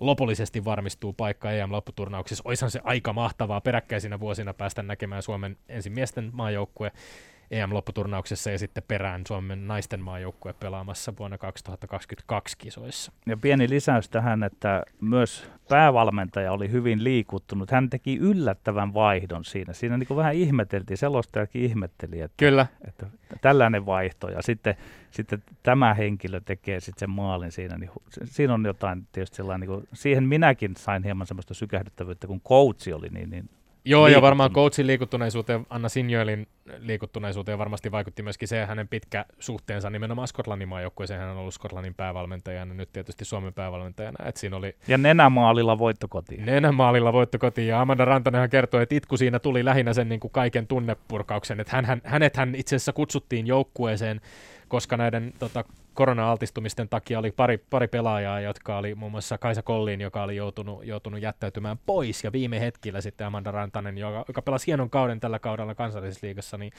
[0.00, 2.42] lopullisesti varmistuu paikka EM-lopputurnauksissa.
[2.58, 6.92] Oishan se aika mahtavaa peräkkäisinä vuosina päästä näkemään Suomen ensin miesten maajoukkue
[7.50, 13.12] EM-lopputurnauksessa ja sitten perään Suomen naisten maajoukkue pelaamassa vuonna 2022 kisoissa.
[13.26, 17.70] Ja pieni lisäys tähän, että myös päävalmentaja oli hyvin liikuttunut.
[17.70, 19.72] Hän teki yllättävän vaihdon siinä.
[19.72, 22.66] Siinä niin kuin vähän ihmeteltiin, selostajakin ihmetteli, että, Kyllä.
[22.88, 23.06] että
[23.40, 24.28] tällainen vaihto.
[24.28, 24.74] Ja sitten,
[25.10, 27.78] sitten tämä henkilö tekee sitten sen maalin siinä.
[27.78, 27.90] Niin
[28.24, 32.92] siinä on jotain tietysti sellainen, niin kuin, siihen minäkin sain hieman semmoista sykähdyttävyyttä, kun coachi
[32.92, 33.50] oli niin, niin
[33.84, 36.46] Joo, ja varmaan coachin liikuttuneisuuteen, Anna Sinjoelin
[36.78, 41.20] liikuttuneisuuteen varmasti vaikutti myöskin se hänen pitkä suhteensa nimenomaan Skotlannin maajoukkueeseen.
[41.20, 44.28] Hän on ollut Skotlannin päävalmentajana, nyt tietysti Suomen päävalmentajana.
[44.28, 46.46] Et siinä oli ja nenämaalilla voitto kotiin.
[46.46, 50.32] Nenämaalilla voitto kotiin, ja Amanda Rantanenhan kertoi, että itku siinä tuli lähinnä sen niin kuin
[50.32, 51.60] kaiken tunnepurkauksen.
[51.60, 54.20] Että hän, hän, hänet hän itse asiassa kutsuttiin joukkueeseen,
[54.68, 60.00] koska näiden tota, korona-altistumisten takia oli pari, pari pelaajaa, jotka oli muun muassa Kaisa Kolliin,
[60.00, 64.66] joka oli joutunut, joutunut jättäytymään pois, ja viime hetkillä sitten Amanda Rantanen, joka, joka pelasi
[64.66, 66.72] hienon kauden tällä kaudella kansallisessa liigassa, niin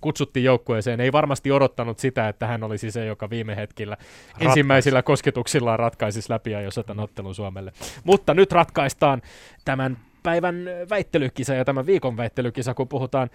[0.00, 1.00] kutsuttiin joukkueeseen.
[1.00, 4.48] Ei varmasti odottanut sitä, että hän olisi se, joka viime hetkillä Ratkaisi.
[4.48, 7.72] ensimmäisillä kosketuksillaan ratkaisisi läpi ja jos otan ottelun Suomelle.
[8.04, 9.22] Mutta nyt ratkaistaan
[9.64, 13.30] tämän päivän väittelykisa ja tämän viikon väittelykisa, kun puhutaan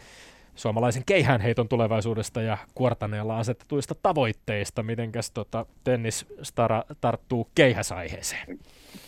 [0.56, 4.84] suomalaisen keihäänheiton tulevaisuudesta ja Kuortaneella asetetuista tavoitteista.
[4.84, 8.60] Mitenkäs tota, tennisstara tarttuu keihäsaiheeseen?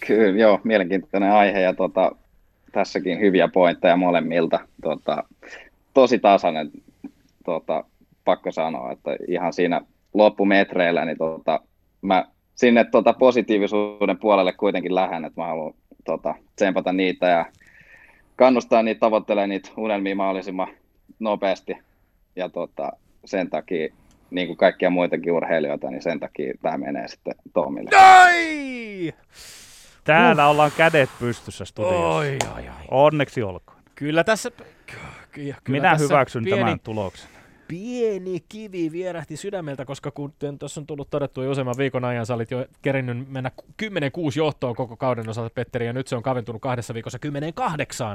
[0.08, 2.12] Kyllä, joo, mielenkiintoinen aihe ja tota,
[2.72, 4.60] tässäkin hyviä pointteja molemmilta.
[4.82, 5.24] Tota,
[5.94, 6.72] tosi tasainen,
[7.46, 7.84] tota,
[8.26, 9.82] pakko sanoa, että ihan siinä
[10.14, 11.60] loppumetreillä, niin tota,
[12.02, 12.26] mä
[12.56, 15.74] sinne tota, positiivisuuden puolelle kuitenkin lähden, että mä haluan
[16.06, 17.46] tota, tsempata niitä ja
[18.36, 20.68] kannustaa niitä tavoittelemaan niitä unelmia mahdollisimman
[21.24, 21.78] nopeasti
[22.36, 22.92] ja tota,
[23.26, 23.94] sen takia,
[24.32, 27.90] niin kuin kaikkia muitakin urheilijoita, niin sen takia tämä menee sitten Tomille.
[27.98, 29.14] Ai!
[30.04, 30.52] Täällä uh.
[30.52, 32.08] ollaan kädet pystyssä studiossa.
[32.08, 32.86] Oi, oi, oi.
[32.92, 33.80] Onneksi olkoon.
[33.96, 34.52] Kyllä tässä...
[35.32, 37.30] Kyllä Minä tässä hyväksyn pieni, tämän tuloksen.
[37.68, 42.34] Pieni kivi vierähti sydämeltä, koska kuten tuossa on tullut todettua jo useamman viikon ajan, sä
[42.34, 43.52] olit jo kerinnyt mennä
[43.84, 43.86] 10-6
[44.36, 47.20] johtoon koko kauden osalta, Petteri, ja nyt se on kaventunut kahdessa viikossa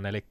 [0.04, 0.24] 10-8, eli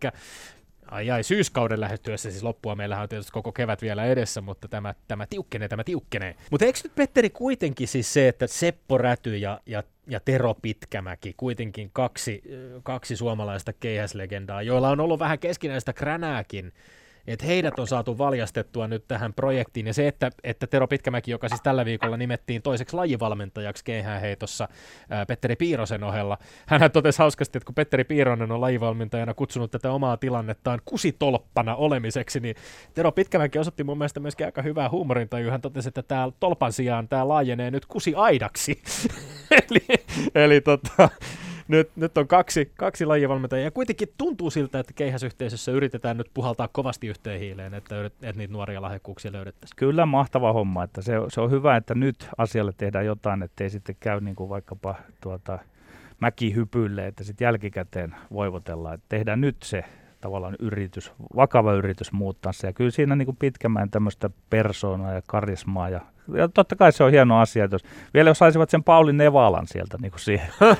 [0.91, 2.76] Ai ai, syyskauden lähettyessä siis loppua.
[2.76, 6.36] Meillähän on tietysti koko kevät vielä edessä, mutta tämä, tämä tiukkenee, tämä tiukkenee.
[6.52, 11.34] Mutta eikö nyt Petteri kuitenkin siis se, että Seppo Räty ja, ja, ja Tero Pitkämäki,
[11.38, 12.43] kuitenkin kaksi,
[12.84, 16.73] kaksi suomalaista keihäslegendaa, joilla on ollut vähän keskinäistä kränääkin,
[17.28, 21.50] että heidät on saatu valjastettua nyt tähän projektiin, ja se, että, että Tero Pitkämäki, joka
[21.50, 24.68] siis tällä viikolla nimettiin toiseksi lajivalmentajaksi keihäänheitossa
[25.10, 29.92] ää, Petteri Piirosen ohella, hän totesi hauskasti, että kun Petteri Piironen on lajivalmentajana kutsunut tätä
[29.92, 32.56] omaa tilannettaan kusitolppana olemiseksi, niin
[32.94, 35.52] Tero Pitkämäki osoitti mun mielestä myöskin aika hyvää huumorintaju.
[35.52, 38.82] Hän totesi, että tämä tolpan sijaan tämä laajenee nyt kusiaidaksi.
[39.70, 39.86] eli,
[40.36, 41.10] eli tota,
[41.67, 46.67] nyt, nyt on kaksi, kaksi lajivalmentajaa, ja kuitenkin tuntuu siltä, että keihäsyhteisössä yritetään nyt puhaltaa
[46.67, 49.75] kovasti yhteen hiileen, että, että niitä nuoria lahjakkuuksia löydettäisiin.
[49.75, 53.95] Kyllä mahtava homma, että se, se on hyvä, että nyt asialle tehdään jotain, ettei sitten
[53.99, 55.60] käy niin kuin vaikkapa tuota,
[56.19, 59.84] mäkihypylle, että sitten jälkikäteen voivotellaan, että tehdään nyt se
[60.28, 62.68] tavallaan yritys, vakava yritys muuttaa se.
[62.68, 66.02] Ja kyllä siinä niin kuin pitkämään tämmöistä persoonaa ja karismaa ja,
[66.34, 69.68] ja totta kai se on hieno asia, että jos, vielä jos saisivat sen Pauli Nevalan
[69.68, 70.48] sieltä niin kuin siihen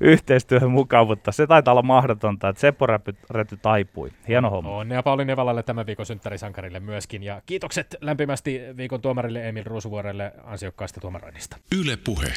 [0.00, 4.10] yhteistyöhön mukaan, mutta se taitaa olla mahdotonta, että Seppo Räty, Räty taipui.
[4.28, 4.70] Hieno homma.
[4.70, 7.22] On, ja Pauli Nevalalle tämän viikon synttärisankarille myöskin.
[7.22, 11.56] Ja kiitokset lämpimästi viikon tuomarille Emil Ruusuvuorelle ansiokkaasta tuomaroinnista.
[11.80, 12.32] Yle Puhe.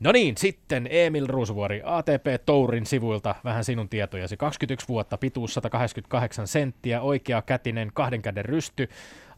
[0.00, 4.36] No niin, sitten Emil Ruusuvuori, ATP Tourin sivuilta vähän sinun tietojasi.
[4.36, 8.88] 21 vuotta, pituus 188 senttiä, oikea kätinen, kahden käden rysty,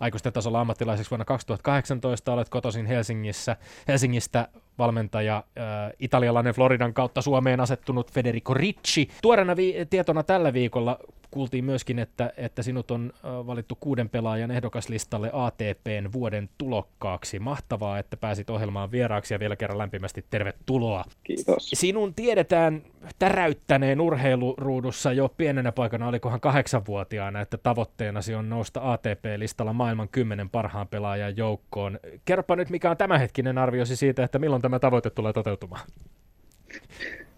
[0.01, 3.57] aikuisten tasolla ammattilaiseksi vuonna 2018, olet kotoisin Helsingissä,
[3.89, 5.65] Helsingistä valmentaja, äh,
[5.99, 9.09] italialainen Floridan kautta Suomeen asettunut Federico Ricci.
[9.23, 10.99] Tuoreena vi- tietona tällä viikolla
[11.37, 17.39] kuultiin myöskin, että, että sinut on valittu kuuden pelaajan ehdokaslistalle ATPn vuoden tulokkaaksi.
[17.39, 21.05] Mahtavaa, että pääsit ohjelmaan vieraaksi ja vielä kerran lämpimästi tervetuloa.
[21.25, 21.71] Kiitos.
[21.75, 22.83] Sinun tiedetään
[23.19, 30.89] täräyttäneen urheiluruudussa jo pienenä paikana, olikohan kahdeksanvuotiaana, että tavoitteenasi on nousta ATP-listalla maailman kymmenen parhaan
[30.89, 31.99] pelaajan joukkoon.
[32.25, 35.87] Kerropa nyt, mikä on tämänhetkinen arviosi siitä, että milloin tämä tavoite tulee toteutumaan?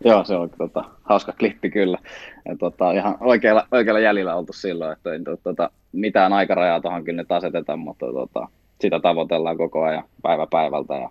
[0.04, 1.98] Joo, se on tota, hauska klippi kyllä.
[2.44, 7.32] Ja, tota, ihan oikealla, oikealla jäljellä oltu silloin, että ei tota, mitään aikarajaa tuohonkin nyt
[7.32, 8.48] aseteta, mutta tota,
[8.80, 11.10] sitä tavoitellaan koko ajan päivä päivältä ja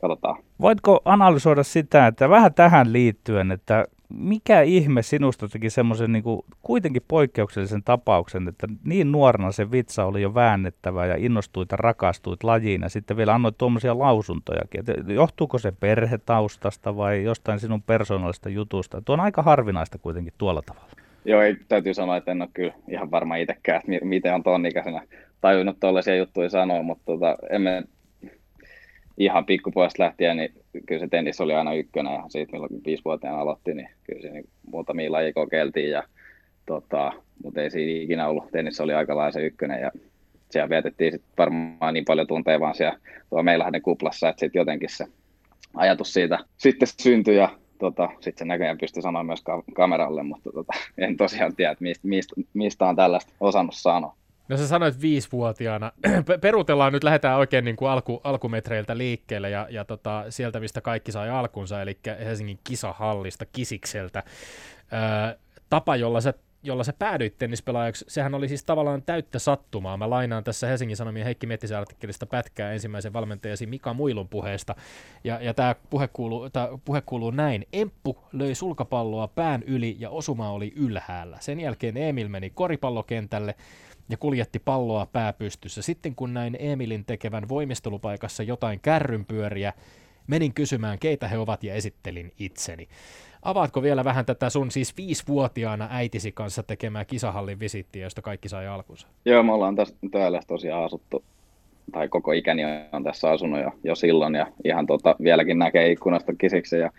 [0.00, 0.36] katsotaan.
[0.60, 6.24] Voitko analysoida sitä, että vähän tähän liittyen, että mikä ihme sinusta teki semmoisen niin
[6.62, 12.44] kuitenkin poikkeuksellisen tapauksen, että niin nuorena se vitsa oli jo väännettävä ja innostuit ja rakastuit
[12.44, 14.80] lajiin ja sitten vielä annoit tuommoisia lausuntojakin.
[14.80, 19.02] Että johtuuko se perhetaustasta vai jostain sinun persoonallisesta jutusta?
[19.02, 20.90] Tuo on aika harvinaista kuitenkin tuolla tavalla.
[21.24, 24.66] Joo, ei, täytyy sanoa, että en ole kyllä ihan varma itsekään, että miten on ton
[24.66, 25.02] ikäisenä
[25.40, 27.82] tajunnut tuollaisia juttuja sanoa, mutta tota, emme
[29.18, 30.54] ihan pikkupuolesta lähtien, niin
[30.86, 34.48] kyllä se tennis oli aina ykkönen ja siitä milloin viisivuotiaana aloitti, niin kyllä se niin
[34.72, 36.02] muutamia lajia kokeiltiin, ja,
[36.66, 37.12] tota,
[37.44, 38.50] mutta ei siinä ikinä ollut.
[38.52, 39.90] Tennis oli aika lailla se ykkönen ja
[40.50, 42.98] siellä vietettiin sit varmaan niin paljon tunteja vaan siellä
[43.30, 45.06] tuo Meilahden kuplassa, että sitten jotenkin se
[45.74, 50.52] ajatus siitä sitten syntyi ja tota, sitten se näköjään pystyi sanoa myös ka- kameralle, mutta
[50.52, 54.16] tota, en tosiaan tiedä, mistä, mistä, mistä on tällaista osannut sanoa.
[54.50, 55.92] No sä sanoit viisivuotiaana.
[56.40, 61.12] Perutellaan nyt, lähdetään oikein niin kuin alku, alkumetreiltä liikkeelle ja, ja tota, sieltä, mistä kaikki
[61.12, 64.22] sai alkunsa, eli Helsingin kisahallista, Kisikseltä.
[64.92, 69.96] Öö, tapa, jolla sä jolla sä päädyit tennispelaajaksi, sehän oli siis tavallaan täyttä sattumaa.
[69.96, 74.74] Mä lainaan tässä Helsingin Sanomien Heikki Miettisen artikkelista pätkää ensimmäisen valmentajasi Mika Muilun puheesta.
[75.24, 76.08] Ja, ja tämä puhe,
[76.84, 77.66] puhe kuuluu näin.
[77.72, 81.36] Emppu löi sulkapalloa pään yli ja osuma oli ylhäällä.
[81.40, 83.54] Sen jälkeen Emil meni koripallokentälle
[84.10, 85.82] ja kuljetti palloa pääpystyssä.
[85.82, 89.72] Sitten kun näin Emilin tekevän voimistelupaikassa jotain kärrynpyöriä,
[90.26, 92.88] menin kysymään keitä he ovat ja esittelin itseni.
[93.42, 98.66] Avaatko vielä vähän tätä sun siis viisivuotiaana äitisi kanssa tekemää kisahallin visittiä, josta kaikki sai
[98.66, 99.06] alkunsa?
[99.24, 101.24] Joo, me ollaan tässä täällä tosiaan asuttu,
[101.92, 106.32] tai koko ikäni on tässä asunut jo, jo silloin, ja ihan tota, vieläkin näkee ikkunasta
[106.34, 106.90] kisiksi, ja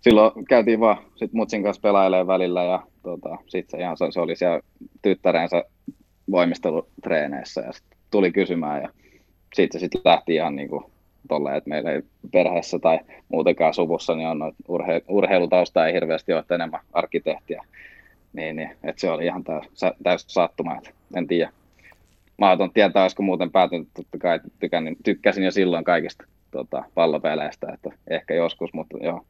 [0.00, 4.20] silloin käytiin vaan sit mutsin kanssa pelailemaan välillä, ja tota, sitten se, ihan, se, se
[4.20, 4.60] oli siellä
[5.02, 5.64] tyttärensä
[6.30, 8.88] voimistelutreeneissä, ja sit tuli kysymään, ja
[9.54, 10.84] sitten se sitten lähti ihan niin kuin
[11.28, 16.40] tolleen, että meillä ei perheessä tai muutenkaan suvussa niin on urhe- urheilutausta ei hirveästi ole,
[16.40, 17.64] että enemmän arkkitehtiä.
[18.32, 19.66] Niin, niin että se oli ihan täys,
[20.02, 21.52] täys sattuma, että en tiedä.
[22.36, 27.90] Mahdoton tietää, olisiko muuten päätynyt, totta kai tykkäsin, tykkäsin jo silloin kaikista tota, pallopeleistä, että
[28.10, 29.24] ehkä joskus, mutta joo,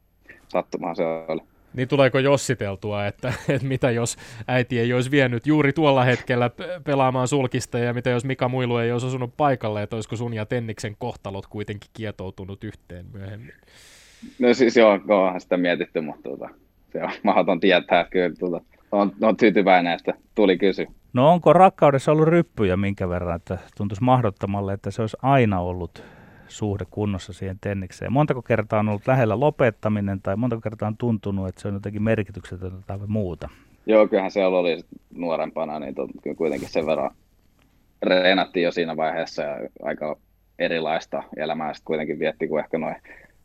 [0.47, 1.41] sattumaa se oli.
[1.73, 6.51] Niin tuleeko jossiteltua, että, että mitä jos äiti ei olisi vienyt juuri tuolla hetkellä
[6.83, 10.45] pelaamaan sulkista ja mitä jos Mika Muilu ei olisi osunut paikalle, että olisiko sun ja
[10.45, 13.53] Tenniksen kohtalot kuitenkin kietoutunut yhteen myöhemmin?
[14.39, 16.49] No siis joo, onhan sitä mietitty, mutta tuota,
[16.91, 20.87] se on mahdoton tietää, että kyllä tuota, on, on tyytyväinen, että tuli kysy.
[21.13, 26.03] No onko rakkaudessa ollut ryppyjä minkä verran, että tuntuisi mahdottomalle, että se olisi aina ollut
[26.53, 28.13] suhde kunnossa siihen tennikseen?
[28.13, 32.03] Montako kertaa on ollut lähellä lopettaminen tai montako kertaa on tuntunut, että se on jotenkin
[32.03, 33.49] merkityksetöntä tai muuta?
[33.85, 34.83] Joo, kyllähän se oli
[35.15, 37.11] nuorempana, niin tot, kyllä kuitenkin sen verran
[38.03, 40.17] reenattiin jo siinä vaiheessa ja aika
[40.59, 42.95] erilaista elämää sitten kuitenkin vietti kuin ehkä noin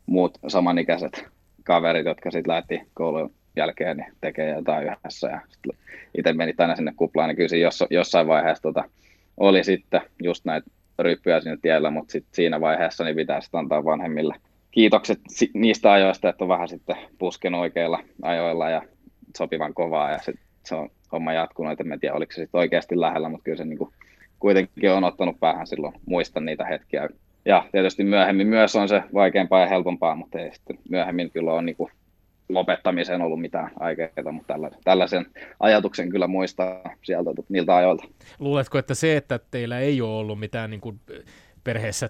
[0.05, 1.25] muut samanikäiset
[1.63, 5.41] kaverit, jotka sitten lähti koulun jälkeen niin tekee jotain yhdessä ja
[6.17, 8.83] itse meni aina sinne kuplaan, niin kyllä siinä jossain vaiheessa tota,
[9.37, 10.69] oli sitten just näitä
[11.03, 14.35] ryppyjä siinä tiellä, mutta sit siinä vaiheessa niin pitää sitten antaa vanhemmille
[14.71, 15.19] kiitokset
[15.53, 18.81] niistä ajoista, että on vähän sitten puskenut oikeilla ajoilla ja
[19.37, 23.29] sopivan kovaa ja sit se on homma jatkunut, en tiedä oliko se sitten oikeasti lähellä,
[23.29, 23.93] mutta kyllä se niinku
[24.39, 27.09] kuitenkin on ottanut päähän silloin, muistan niitä hetkiä.
[27.45, 31.61] Ja tietysti myöhemmin myös on se vaikeampaa ja helpompaa, mutta ei sitten myöhemmin kyllä ole
[31.61, 31.89] niinku
[32.49, 35.25] lopettamiseen ollut mitään aikeita, mutta tällaisen,
[35.59, 38.03] ajatuksen kyllä muistaa sieltä niiltä ajoilta.
[38.39, 40.99] Luuletko, että se, että teillä ei ole ollut mitään niin kuin
[41.63, 42.09] perheessä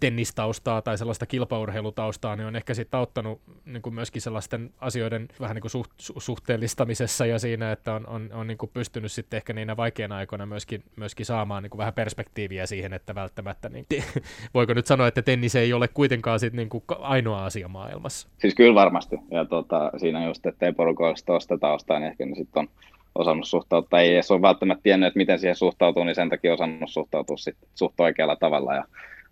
[0.00, 5.54] tennistaustaa tai sellaista kilpaurheilutaustaa, niin on ehkä sitten auttanut niin kuin myöskin sellaisten asioiden vähän
[5.54, 9.52] niin kuin suht, suhteellistamisessa ja siinä, että on, on, on niin kuin pystynyt sitten ehkä
[9.52, 13.86] niinä vaikeina aikoina myöskin, myöskin saamaan niin kuin vähän perspektiiviä siihen, että välttämättä, niin,
[14.54, 18.28] voiko nyt sanoa, että tennis ei ole kuitenkaan sit niin kuin ainoa asia maailmassa?
[18.38, 22.34] Siis kyllä varmasti, ja tota, siinä just, että ei porukoilla tuosta taustaa, niin ehkä ne
[22.34, 22.68] sitten on
[23.14, 26.90] osannut suhtautua, ei edes ole välttämättä tiennyt, että miten siihen suhtautuu, niin sen takia osannut
[26.90, 28.84] suhtautua sit suht oikealla tavalla, ja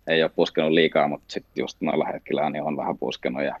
[0.09, 3.43] ei ole puskenut liikaa, mutta sitten just noilla hetkillä niin on vähän puskenut.
[3.43, 3.55] Ja,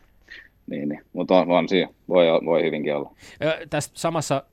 [0.67, 1.01] niin, niin.
[1.13, 3.11] Mutta on, on siinä, voi, voi hyvinkin olla.
[3.69, 4.43] Tässä samassa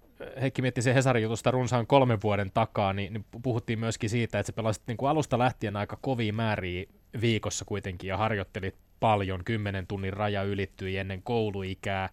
[0.41, 4.47] Heikki mietti se Hesarin jutusta runsaan kolmen vuoden takaa, niin, niin puhuttiin myöskin siitä, että
[4.47, 6.85] sä pelasit niin kuin alusta lähtien aika kovia määriä
[7.21, 12.09] viikossa kuitenkin ja harjoittelit paljon, 10 tunnin raja ylittyi ennen kouluikää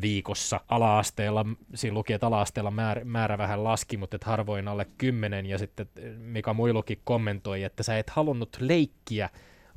[0.00, 0.60] viikossa.
[0.68, 5.58] Ala-asteella, siinä luki, että ala-asteella määrä, määrä vähän laski, mutta et harvoin alle 10, ja
[5.58, 9.30] sitten Mika Muilukin kommentoi, että sä et halunnut leikkiä,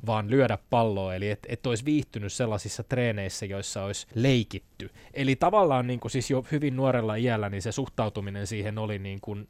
[0.06, 4.90] vaan lyödä palloa, eli et, et olisi viihtynyt sellaisissa treeneissä, joissa olisi leikitty.
[5.14, 9.20] Eli tavallaan niin kuin siis jo hyvin nuorella iällä niin se suhtautuminen siihen oli niin
[9.20, 9.48] kuin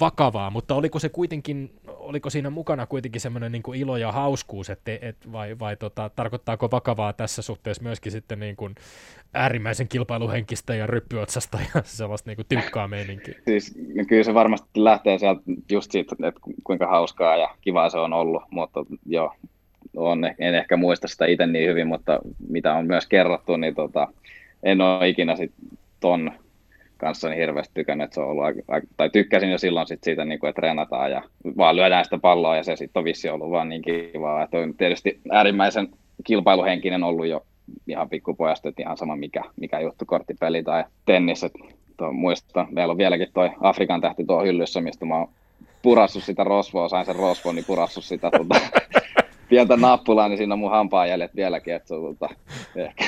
[0.00, 4.98] vakavaa, mutta oliko se kuitenkin, oliko siinä mukana kuitenkin semmoinen niin ilo ja hauskuus, että,
[5.00, 8.74] et, vai, vai tota, tarkoittaako vakavaa tässä suhteessa myöskin sitten niin kuin
[9.34, 13.34] äärimmäisen kilpailuhenkistä ja ryppyotsasta ja sellaista niin kuin tiukkaa meininkiä?
[13.44, 17.98] Siis no kyllä se varmasti lähtee sieltä just siitä, että kuinka hauskaa ja kivaa se
[17.98, 19.34] on ollut, mutta joo,
[19.96, 24.08] on, en ehkä muista sitä itse niin hyvin, mutta mitä on myös kerrottu, niin tota,
[24.62, 25.52] en ole ikinä sit
[26.00, 26.32] ton
[26.98, 30.24] kanssa niin hirveästi tykännyt, että se on ollut aika, tai tykkäsin jo silloin sit siitä,
[30.24, 31.22] niin kuin, että treenataan ja
[31.56, 34.74] vaan lyödään sitä palloa ja se sitten on vissi ollut vaan niin kivaa, että on
[34.74, 35.88] tietysti äärimmäisen
[36.24, 37.46] kilpailuhenkinen ollut jo
[37.86, 41.58] ihan pikkupojasta, että ihan sama mikä, mikä juttu, korttipeli tai tennis, että
[42.12, 45.28] muistan, meillä on vieläkin toi Afrikan tähti tuo hyllyssä, mistä mä oon
[45.82, 48.60] purassut sitä rosvoa, sain sen rosvoa, niin purassut sitä tuota,
[49.48, 52.34] pientä nappulaa, niin siinä on mun hampaajäljet vieläkin, että se on tuota,
[52.76, 53.04] ehkä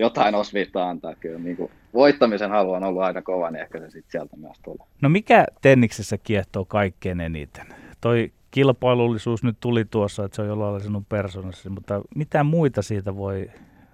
[0.00, 1.38] jotain osviittaa antaa kyllä.
[1.38, 4.86] Niin kuin voittamisen halu on ollut aina kova, niin ehkä se sitten sieltä myös tulee.
[5.00, 7.66] No mikä tenniksessä kiehtoo kaikkein eniten?
[8.00, 12.82] Toi kilpailullisuus nyt tuli tuossa, että se on jollain lailla sinun persoonassa, mutta mitä muita
[12.82, 13.50] siitä voi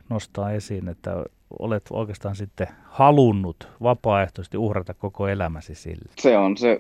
[0.09, 1.25] nostaa esiin, että
[1.59, 6.13] olet oikeastaan sitten halunnut vapaaehtoisesti uhrata koko elämäsi sille?
[6.19, 6.79] Se on, se,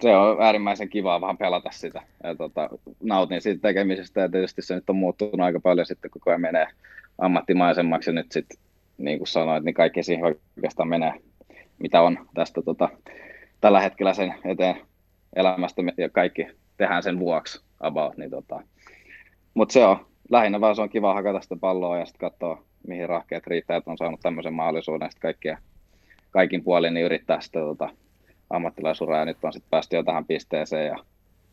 [0.00, 2.02] se on äärimmäisen kivaa vähän pelata sitä.
[2.24, 2.68] Ja tota,
[3.02, 6.66] nautin siitä tekemisestä ja tietysti se nyt on muuttunut aika paljon sitten koko ajan menee
[7.18, 8.58] ammattimaisemmaksi ja nyt sitten
[8.98, 11.12] niin kuin sanoit, niin kaikki siihen oikeastaan menee,
[11.78, 12.88] mitä on tästä tota,
[13.60, 14.76] tällä hetkellä sen eteen
[15.36, 16.46] elämästä ja kaikki
[16.76, 18.16] tehdään sen vuoksi about.
[18.16, 18.62] Niin tota.
[19.54, 23.08] Mutta se on lähinnä vaan se on kiva hakata sitä palloa ja sitten katsoa, mihin
[23.08, 25.58] rahkeet riittää, että on saanut tämmöisen mahdollisuuden sitten kaikkia,
[26.30, 27.88] kaikin puolin niin yrittää sitä tota,
[28.50, 30.96] ammattilaisuraa ja nyt on sitten päästy jo tähän pisteeseen ja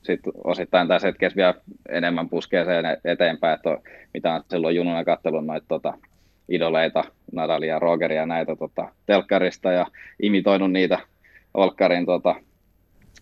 [0.01, 1.53] sitten osittain tässä hetkessä vielä
[1.89, 3.81] enemmän puskee sen eteenpäin, että on,
[4.13, 5.93] mitä on silloin jununa katsellut noita tota,
[6.49, 9.85] idoleita, Nadalia, Rogeria näitä tota, telkkarista ja
[10.21, 10.99] imitoinut niitä
[11.53, 12.35] Olkkarin tota,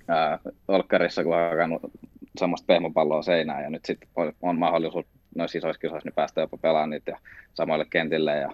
[0.08, 1.82] ää, Olkkarissa, kun on hakannut
[2.40, 5.06] semmoista pehmopalloa seinään ja nyt sitten on, on mahdollisuus
[5.38, 7.18] noissa isoissa kisoissa niin päästä jopa pelaamaan niitä ja
[7.54, 8.50] samoille kentille ja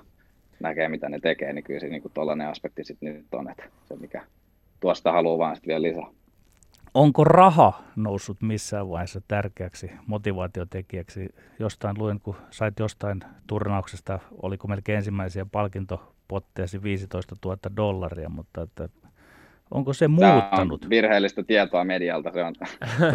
[0.60, 3.96] näkee mitä ne tekee, niin kyllä se niin tuollainen aspekti sitten nyt on, että se
[3.96, 4.26] mikä
[4.80, 6.24] tuosta haluaa vaan sitten vielä lisää.
[6.94, 11.30] Onko raha noussut missään vaiheessa tärkeäksi motivaatiotekijäksi?
[11.60, 18.90] Jostain luin, kun sait jostain turnauksesta, oliko melkein ensimmäisiä palkintopotteesi 15 000 dollaria, mutta että
[19.74, 20.82] onko se muuttanut?
[20.82, 22.54] Tämä on virheellistä tietoa medialta, se on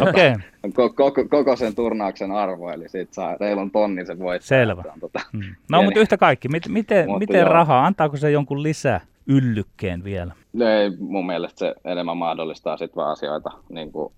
[0.09, 0.35] okay.
[0.73, 4.47] koko, koko, sen turnauksen arvo, eli siitä saa reilun tonni se voittaa.
[4.47, 4.83] Selvä.
[4.93, 5.39] On, tota, mm.
[5.39, 5.83] No pieni.
[5.83, 6.71] mutta yhtä kaikki, miten,
[7.19, 10.33] miten, rahaa, antaako se jonkun lisää yllykkeen vielä?
[10.53, 14.13] Ei, mun mielestä se enemmän mahdollistaa sit vaan asioita niin kuin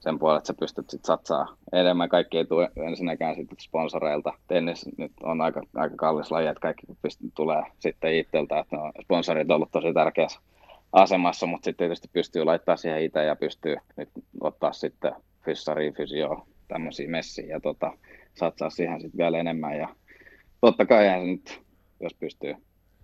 [0.00, 2.08] sen puolesta, että sä pystyt sit satsaa enemmän.
[2.08, 4.32] Kaikki ei tule ensinnäkään sit sponsoreilta.
[4.48, 8.92] Tennis nyt on aika, aika kallis laji, että kaikki pystyt, tulee sitten itseltä, että no,
[9.02, 10.40] sponsorit on ollut tosi tärkeässä
[10.92, 14.08] asemassa, mutta sitten tietysti pystyy laittaa siihen itse ja pystyy nyt
[14.40, 15.12] ottaa sitten
[15.44, 17.92] fyssari, fysio, tämmöisiä messiä ja tota,
[18.34, 19.88] satsaa siihen sitten vielä enemmän ja
[20.60, 21.62] totta kai se nyt,
[22.00, 22.54] jos pystyy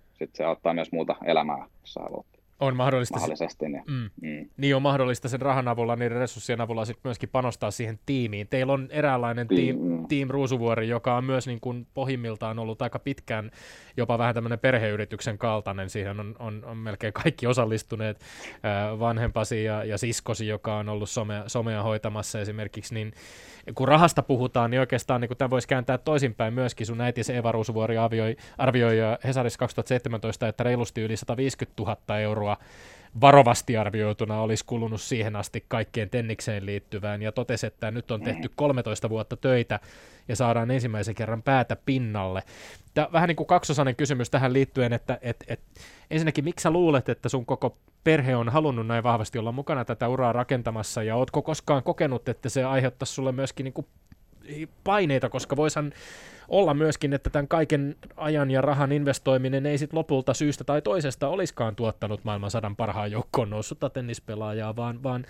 [0.09, 2.34] sitten se auttaa myös muuta elämää, jos haluat.
[2.61, 3.19] On mahdollista.
[3.19, 3.69] Mahdollisesti.
[3.69, 3.83] Niin.
[3.87, 4.11] Mm.
[4.23, 4.49] Mm.
[4.57, 8.49] niin on mahdollista sen rahan avulla, niiden resurssien avulla sitten myöskin panostaa siihen tiimiin.
[8.49, 10.07] Teillä on eräänlainen team, mm.
[10.09, 13.51] team Ruusuvuori, joka on myös niin kuin pohjimmiltaan ollut aika pitkään
[13.97, 15.91] jopa vähän tämmöinen perheyrityksen kaltainen.
[15.91, 18.21] Siihen on, on, on melkein kaikki osallistuneet,
[18.55, 23.13] äh, vanhempasi ja, ja siskosi, joka on ollut somea, somea hoitamassa esimerkiksi, niin
[23.75, 26.87] kun rahasta puhutaan, niin oikeastaan niin tämä voisi kääntää toisinpäin myöskin.
[26.87, 32.44] Sun äiti Eva Ruusuvuori arvioi, arvioi Hesarissa 2017, että reilusti yli 150 000 euroa
[33.21, 38.51] varovasti arvioituna olisi kulunut siihen asti kaikkeen tennikseen liittyvään ja totesi, että nyt on tehty
[38.57, 39.81] 13 vuotta töitä
[40.29, 42.43] ja saadaan ensimmäisen kerran päätä pinnalle.
[42.95, 45.61] Tämä vähän niin kuin kaksosainen kysymys tähän liittyen, että et, et,
[46.11, 50.09] ensinnäkin miksi sä luulet, että sun koko perhe on halunnut näin vahvasti olla mukana tätä
[50.09, 53.87] uraa rakentamassa ja ootko koskaan kokenut, että se aiheuttaisi sulle myöskin niin kuin
[54.85, 55.93] paineita, koska voisan
[56.49, 61.29] olla myöskin, että tämän kaiken ajan ja rahan investoiminen ei sitten lopulta syystä tai toisesta
[61.29, 65.25] olisikaan tuottanut maailman sadan parhaan joukkoon noussutta tennispelaajaa, vaan, vaan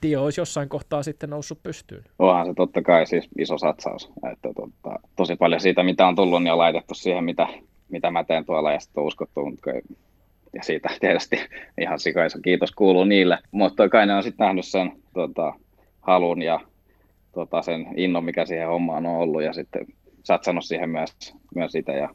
[0.00, 2.04] tie olisi jossain kohtaa sitten noussut pystyyn.
[2.18, 4.10] Onhan se totta kai siis iso satsaus.
[4.32, 7.48] Että totta, tosi paljon siitä, mitä on tullut, niin on laitettu siihen, mitä,
[7.88, 9.40] mitä mä teen tuolla ja sitten on uskottu,
[10.52, 11.36] ja siitä tietysti
[11.80, 13.38] ihan sikaisa kiitos kuuluu niille.
[13.50, 15.54] Mutta kai ne on sitten nähnyt sen tota,
[16.00, 16.60] halun ja
[17.32, 19.86] tota, sen innon, mikä siihen hommaan on ollut ja sitten
[20.22, 21.92] satsannut siihen myös, myös sitä.
[21.92, 22.08] Ja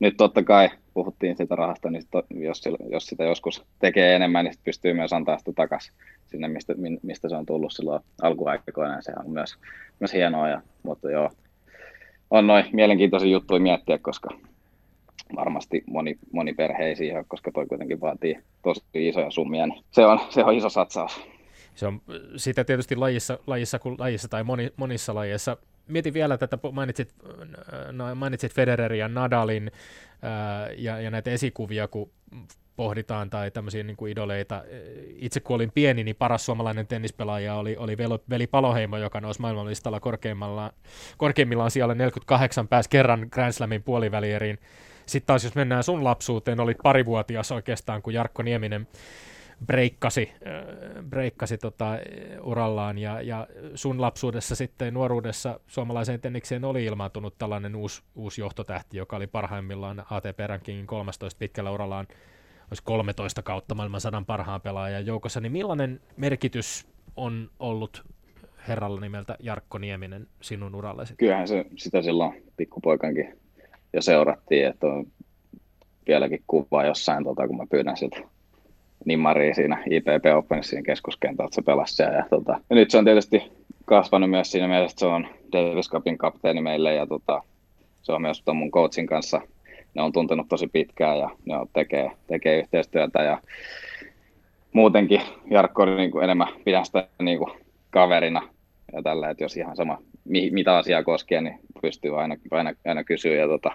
[0.00, 4.54] nyt totta kai puhuttiin sitä rahasta, niin to, jos, jos sitä joskus tekee enemmän, niin
[4.64, 5.94] pystyy myös antaa sitä takaisin
[6.26, 9.02] sinne, mistä, mistä se on tullut silloin alkuaikoina.
[9.02, 9.58] Se on myös,
[10.00, 10.48] myös hienoa.
[10.48, 11.30] Ja, mutta joo,
[12.30, 14.28] on noin mielenkiintoisia juttuja miettiä, koska
[15.36, 20.06] varmasti moni, moni perhe ei siihen, koska toi kuitenkin vaatii tosi isoja summia, niin se
[20.06, 21.33] on, se on iso satsaus.
[21.74, 22.00] Se on
[22.36, 25.56] sitä tietysti lajissa, lajissa, kuin lajissa tai moni, monissa lajeissa.
[25.88, 27.14] Mietin vielä tätä, mainitsit,
[27.92, 29.70] no, mainitsit Federerin ja Nadalin
[30.22, 32.10] ää, ja, ja näitä esikuvia, kun
[32.76, 34.64] pohditaan tai tämmöisiä niin kuin idoleita.
[35.16, 37.96] Itse kun olin pieni, niin paras suomalainen tennispelaaja oli, oli
[38.30, 40.72] veli Paloheimo, joka nousi maailmanlistalla korkeimmillaan,
[41.16, 44.58] korkeimmillaan siellä 48, pääsi kerran Grand Slamin puolivälieriin
[45.06, 48.86] Sitten taas jos mennään sun lapsuuteen, olit parivuotias oikeastaan, kun Jarkko Nieminen
[49.66, 51.98] breikkasi, äh, breikkasi tota,
[52.42, 58.96] urallaan ja, ja sun lapsuudessa sitten nuoruudessa suomalaiseen tennikseen oli ilmaantunut tällainen uusi, uusi johtotähti,
[58.96, 62.06] joka oli parhaimmillaan ATP Rankingin 13 pitkällä urallaan
[62.70, 66.86] olisi 13 kautta maailman sadan parhaan pelaajan joukossa, niin millainen merkitys
[67.16, 68.04] on ollut
[68.68, 71.14] herralla nimeltä Jarkko Nieminen sinun urallesi?
[71.16, 73.38] Kyllähän se, sitä silloin pikkupoikankin
[73.92, 75.06] jo seurattiin, että on
[76.06, 78.16] vieläkin kuvaa jossain, tota, kun mä pyydän siltä
[79.04, 83.42] Nimmaria siinä IPP Openissa siinä keskuskentältä se pelasi ja, tota, ja nyt se on tietysti
[83.84, 87.42] kasvanut myös siinä mielessä, että se on Davis Cupin kapteeni meille ja tota,
[88.02, 89.40] se on myös mun coachin kanssa.
[89.94, 93.38] Ne on tuntenut tosi pitkään ja ne on tekee, tekee yhteistyötä ja
[94.72, 97.50] muutenkin Jarkko oli niin kuin enemmän pidän sitä niin kuin
[97.90, 98.48] kaverina
[98.92, 99.98] ja tällä, että jos ihan sama
[100.50, 103.70] mitä asiaa koskee, niin pystyy aina, aina, aina kysyä ja tota,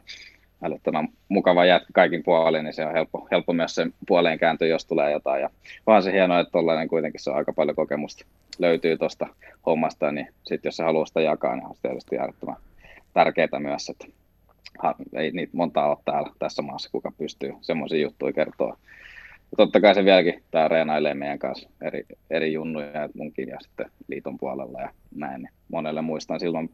[0.63, 4.85] älyttömän mukava jätkä kaikin puolin, niin se on helppo, helppo myös sen puoleen kääntyä, jos
[4.85, 5.41] tulee jotain.
[5.41, 5.49] Ja
[5.87, 8.25] vaan se hienoa, että tollainen kuitenkin se on aika paljon kokemusta
[8.59, 9.27] löytyy tuosta
[9.65, 12.55] hommasta, niin sitten jos se haluaa sitä jakaa, niin on se tietysti äärettömän
[13.13, 14.05] tärkeää myös, että
[15.13, 18.77] ei niitä montaa ole täällä tässä maassa, kuka pystyy semmoisia juttuja kertoa.
[19.51, 23.91] Ja totta kai se vieläkin tämä reenailee meidän kanssa eri, eri junnuja, munkin ja sitten
[24.07, 25.41] liiton puolella ja näin.
[25.41, 26.69] Niin monelle muistan silloin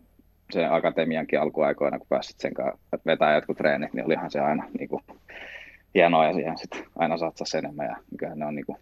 [0.51, 4.89] se akatemiankin alkuaikoina, kun pääsit sen kanssa vetää jotkut treenit, niin olihan se aina niin
[4.89, 5.03] kuin,
[5.95, 7.85] hienoa ja siihen sitten aina satsasi enemmän.
[8.21, 8.77] Ja ne on niin kuin,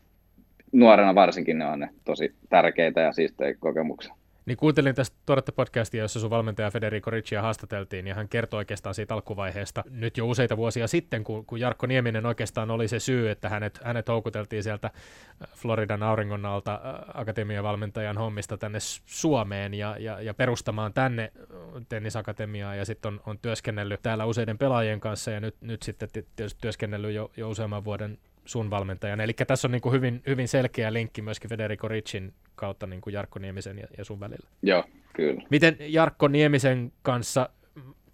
[0.71, 4.15] nuorena varsinkin ne on ne tosi tärkeitä ja siistejä kokemuksia.
[4.45, 8.95] Niin kuuntelin tästä tuoretta podcastia, jossa sun valmentaja Federico Riccia haastateltiin, ja hän kertoi oikeastaan
[8.95, 13.29] siitä alkuvaiheesta nyt jo useita vuosia sitten, kun, kun Jarkko Nieminen oikeastaan oli se syy,
[13.29, 16.81] että hänet, hänet houkuteltiin sieltä äh, Floridan auringon alta äh,
[17.13, 23.39] akatemiavalmentajan hommista tänne Suomeen ja, ja, ja perustamaan tänne äh, tennisakatemiaa, ja sitten on, on
[23.39, 28.17] työskennellyt täällä useiden pelaajien kanssa, ja nyt, nyt sitten tietysti työskennellyt jo, jo useamman vuoden
[28.45, 29.21] sun valmentajan.
[29.21, 33.13] Eli tässä on niin kuin hyvin, hyvin selkeä linkki myöskin Federico Ricin kautta niin kuin
[33.13, 34.49] Jarkko Niemisen ja, ja sun välillä.
[34.61, 34.83] Joo,
[35.13, 35.41] kyllä.
[35.49, 37.49] Miten Jarkko Niemisen kanssa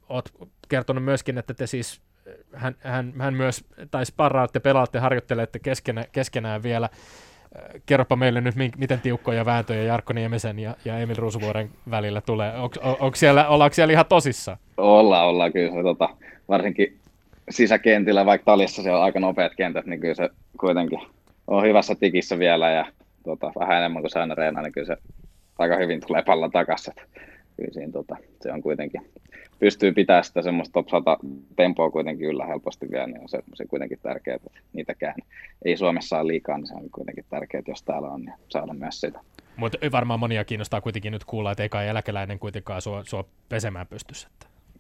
[0.10, 0.30] oot
[0.70, 2.02] kertonut myöskin, että te siis,
[2.54, 6.90] hän, hän, hän myös, tai sparraatte, pelaatte, harjoittelette keskenä, keskenään vielä.
[7.86, 12.54] Kerropa meille nyt, miten tiukkoja vääntöjä Jarkko Niemisen ja, ja Emil Ruusuvuoren välillä tulee.
[12.58, 14.58] On, on, onko siellä, ollaanko siellä ihan tosissa?
[14.78, 15.72] Ollaan, ollaan kyllä.
[15.72, 16.10] Se, tota,
[16.50, 16.99] varsinkin
[17.50, 20.30] sisäkentillä, vaikka talissa siellä on aika nopeat kentät, niin kyllä se
[20.60, 21.00] kuitenkin
[21.48, 22.86] on hyvässä tikissä vielä ja
[23.24, 24.98] tota, vähän enemmän kuin säännä reena, niin kyllä se
[25.60, 26.94] aika hyvin tulee pallon takaisin.
[27.58, 29.02] Kyllä siinä, tota, se on kuitenkin,
[29.60, 31.18] pystyy pitämään sitä semmoista top 100
[31.56, 35.16] tempoa kuitenkin yllä helposti vielä, niin on se, se kuitenkin tärkeää, että niitäkään
[35.66, 39.02] ei Suomessa ole liikaa, niin se on kuitenkin tärkeää, jos täällä on, niin saada myös
[39.02, 39.20] sitä.
[39.58, 43.88] Mutta varmaan monia kiinnostaa kuitenkin nyt kuulla, että ei kai eläkeläinen kuitenkaan sua, sua pesemään
[43.88, 44.28] pystyssä.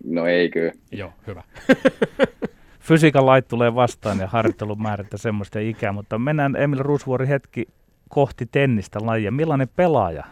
[0.03, 0.72] No ei kyllä.
[0.91, 1.43] Joo, hyvä.
[2.80, 7.68] fysiikan lait tulee vastaan ja harjoittelun määrätä semmoista ikää, mutta mennään Emil Rusvuori hetki
[8.10, 9.32] kohti tennistä lajia.
[9.32, 10.24] Millainen pelaaja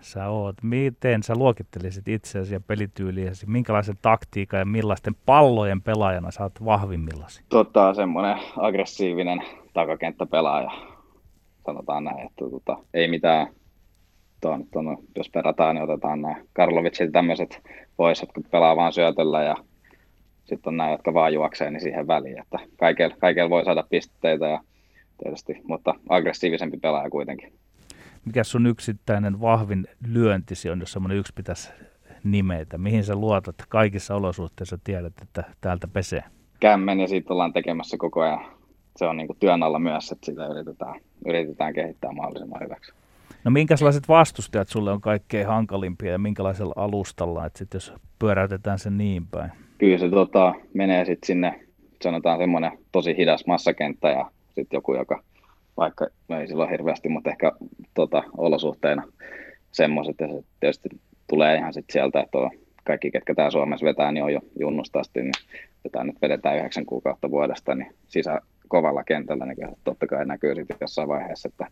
[0.00, 0.56] sä oot?
[0.62, 3.46] Miten sä luokittelisit itseäsi ja pelityyliäsi?
[3.46, 7.42] Minkälaisen taktiikan ja millaisten pallojen pelaajana sä oot vahvimmillasi?
[7.48, 9.42] Tota, semmoinen aggressiivinen
[9.72, 10.70] takakenttäpelaaja,
[11.66, 13.46] sanotaan näin, että tota, ei mitään
[14.40, 17.62] ton, ton, jos perataan, niin otetaan nämä Karlovitsit tämmöiset
[17.96, 19.56] pois, jotka pelaa vaan syötöllä ja
[20.50, 24.46] sitten on nämä, jotka vaan juoksee niin siihen väliin, että kaikilla, kaikilla voi saada pisteitä
[24.46, 24.60] ja
[25.22, 27.52] tietysti, mutta aggressiivisempi pelaaja kuitenkin.
[28.24, 31.70] Mikä sun yksittäinen vahvin lyöntisi on, jos semmoinen yksi pitäisi
[32.24, 32.78] nimeitä?
[32.78, 36.22] Mihin sä luotat kaikissa olosuhteissa tiedät, että täältä pesee?
[36.60, 38.40] Kämmen ja siitä ollaan tekemässä koko ajan.
[38.96, 42.92] Se on niin kuin työn alla myös, että sitä yritetään, yritetään kehittää mahdollisimman hyväksi.
[43.44, 48.98] No minkälaiset vastustajat sulle on kaikkein hankalimpia ja minkälaisella alustalla, että sit jos pyöräytetään sen
[48.98, 49.50] niin päin?
[49.80, 51.60] Kyllä se tota, menee sitten sinne,
[52.02, 55.22] sanotaan semmoinen tosi hidas massakenttä ja sitten joku, joka
[55.76, 57.52] vaikka no ei silloin hirveästi, mutta ehkä
[57.94, 59.02] tota, olosuhteina
[59.72, 60.88] semmoiset, ja se tietysti
[61.28, 62.50] tulee ihan sitten sieltä, että on
[62.84, 65.32] kaikki, ketkä tää Suomessa vetää, niin on jo junnusta asti, niin
[65.82, 70.76] tätä nyt vedetään yhdeksän kuukautta vuodesta, niin sisä kovalla kentällä, niin totta kai näkyy sitten
[70.80, 71.66] jossain vaiheessa, että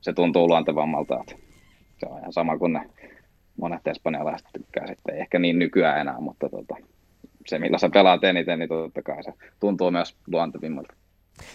[0.00, 1.36] se tuntuu luontevammalta, että
[1.98, 2.80] se on ihan sama kuin ne
[3.60, 6.76] monet espanjalaiset tykkää sitten, ehkä niin nykyään enää, mutta tota,
[7.48, 10.94] se, millä sä pelaat eniten, niin totta kai se tuntuu myös luontevimmalta.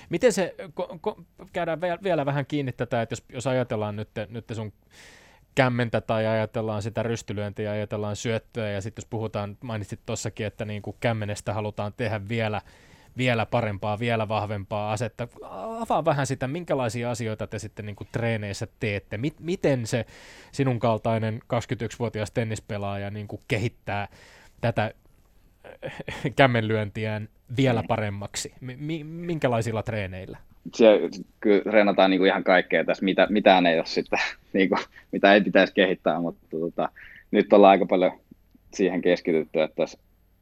[0.09, 1.21] Miten se, ko, ko,
[1.53, 4.73] käydään vielä vähän kiinni tätä, että jos, jos ajatellaan nyt, nyt sun
[5.55, 10.65] kämmentä tai ajatellaan sitä rystylyöntiä ja ajatellaan syöttöä ja sitten jos puhutaan, mainitsit tuossakin, että
[10.65, 12.61] niin kuin kämmenestä halutaan tehdä vielä,
[13.17, 15.27] vielä parempaa, vielä vahvempaa asetta.
[15.79, 19.19] Avaa vähän sitä, minkälaisia asioita te sitten niin kuin treeneissä teette.
[19.39, 20.05] miten se
[20.51, 24.07] sinun kaltainen 21-vuotias tennispelaaja niin kuin kehittää
[24.61, 24.93] tätä
[26.35, 28.53] kämmenlyöntiään vielä paremmaksi?
[28.61, 30.37] M- minkälaisilla treeneillä?
[30.75, 31.09] Siellä
[31.39, 34.19] kyllä treenataan niin kuin ihan kaikkea tässä, mitä, mitään ei ole sitten,
[34.53, 34.79] niin kuin,
[35.11, 36.89] mitä ei pitäisi kehittää, mutta tota,
[37.31, 38.11] nyt ollaan aika paljon
[38.73, 39.85] siihen keskitytty, että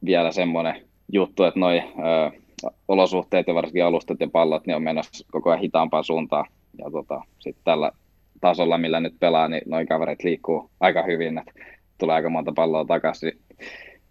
[0.04, 2.40] vielä semmoinen juttu, että noi ö,
[2.88, 6.46] olosuhteet ja varsinkin alustat ja pallot niin on menossa koko ajan hitaampaan suuntaan.
[6.78, 7.92] Ja tota, sitten tällä
[8.40, 11.52] tasolla, millä nyt pelaa, niin noin kaverit liikkuu aika hyvin, että
[11.98, 13.32] tulee aika monta palloa takaisin.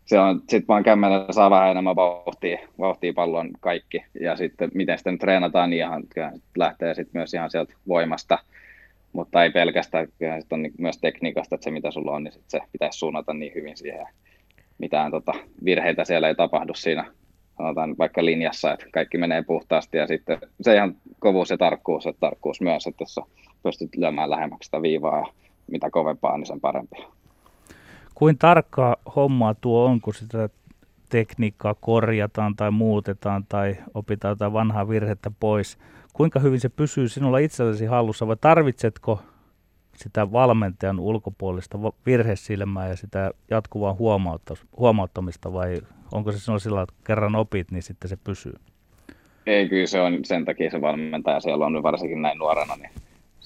[0.10, 4.06] Se on, sitten vaan kämmenellä saa vähän enemmän vauhtia, vauhtia pallon kaikki.
[4.22, 6.04] Ja sitten miten sitä nyt treenataan, niin ihan,
[6.58, 8.40] lähtee sitten myös ihan sieltä voimasta.
[9.14, 12.44] Mutta ei pelkästään, kyllä sit on myös tekniikasta, että se mitä sulla on, niin sit
[12.48, 14.08] se pitäisi suunnata niin hyvin siihen.
[14.78, 15.34] Mitään tota,
[15.66, 17.06] virheitä siellä ei tapahdu siinä
[17.58, 22.20] sanotaan vaikka linjassa, että kaikki menee puhtaasti ja sitten se ihan kovuus ja tarkkuus, että
[22.20, 23.20] tarkkuus myös, että jos
[23.64, 25.26] pystyt lyömään lähemmäksi sitä viivaa ja
[25.68, 27.19] mitä kovempaa, niin sen parempi.
[28.20, 30.50] Kuin tarkkaa hommaa tuo on, kun sitä
[31.10, 35.78] tekniikkaa korjataan tai muutetaan tai opitaan jotain vanhaa virhettä pois.
[36.14, 39.22] Kuinka hyvin se pysyy sinulla itsellesi hallussa vai tarvitsetko
[39.96, 43.98] sitä valmentajan ulkopuolista virhesilmää ja sitä jatkuvaa
[44.78, 48.54] huomauttamista vai onko se sinulla sillä että kerran opit, niin sitten se pysyy?
[49.46, 52.92] Ei, kyllä se on sen takia se valmentaja siellä on varsinkin näin nuorena, niin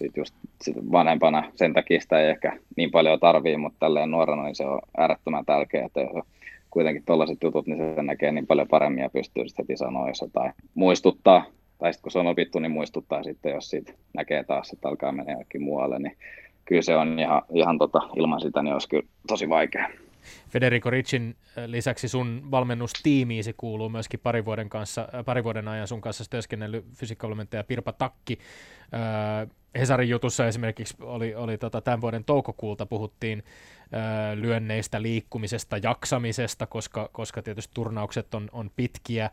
[0.03, 4.43] sitten just sit vanhempana sen takia sitä ei ehkä niin paljon tarvii, mutta tälleen nuorena
[4.43, 6.25] niin se on äärettömän tärkeää, että jos
[6.69, 10.51] kuitenkin tuollaiset jutut, niin se näkee niin paljon paremmin ja pystyy sitten heti sanoa, tai
[10.75, 11.45] muistuttaa,
[11.77, 15.11] tai sitten kun se on opittu, niin muistuttaa sitten, jos siitä näkee taas, että alkaa
[15.11, 16.17] mennä jokin muualle, niin
[16.65, 19.89] kyllä se on ihan, ihan tota, ilman sitä, niin olisi kyllä tosi vaikea.
[20.53, 21.35] Federico Ricin
[21.65, 27.63] lisäksi sun valmennustiimiisi kuuluu myöskin pari vuoden, kanssa, pari vuoden ajan sun kanssa työskennellyt fysiikkavalmentaja
[27.63, 28.39] Pirpa Takki.
[29.79, 33.43] Hesarin jutussa esimerkiksi oli, oli tota, tämän vuoden toukokuulta puhuttiin
[34.35, 39.29] lyönneistä, liikkumisesta, jaksamisesta, koska, koska tietysti turnaukset on, on pitkiä.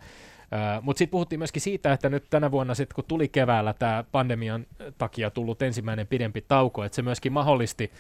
[0.82, 4.66] Mutta sitten puhuttiin myöskin siitä, että nyt tänä vuonna, sit, kun tuli keväällä tämä pandemian
[4.98, 7.90] takia tullut ensimmäinen pidempi tauko, että se myöskin mahdollisti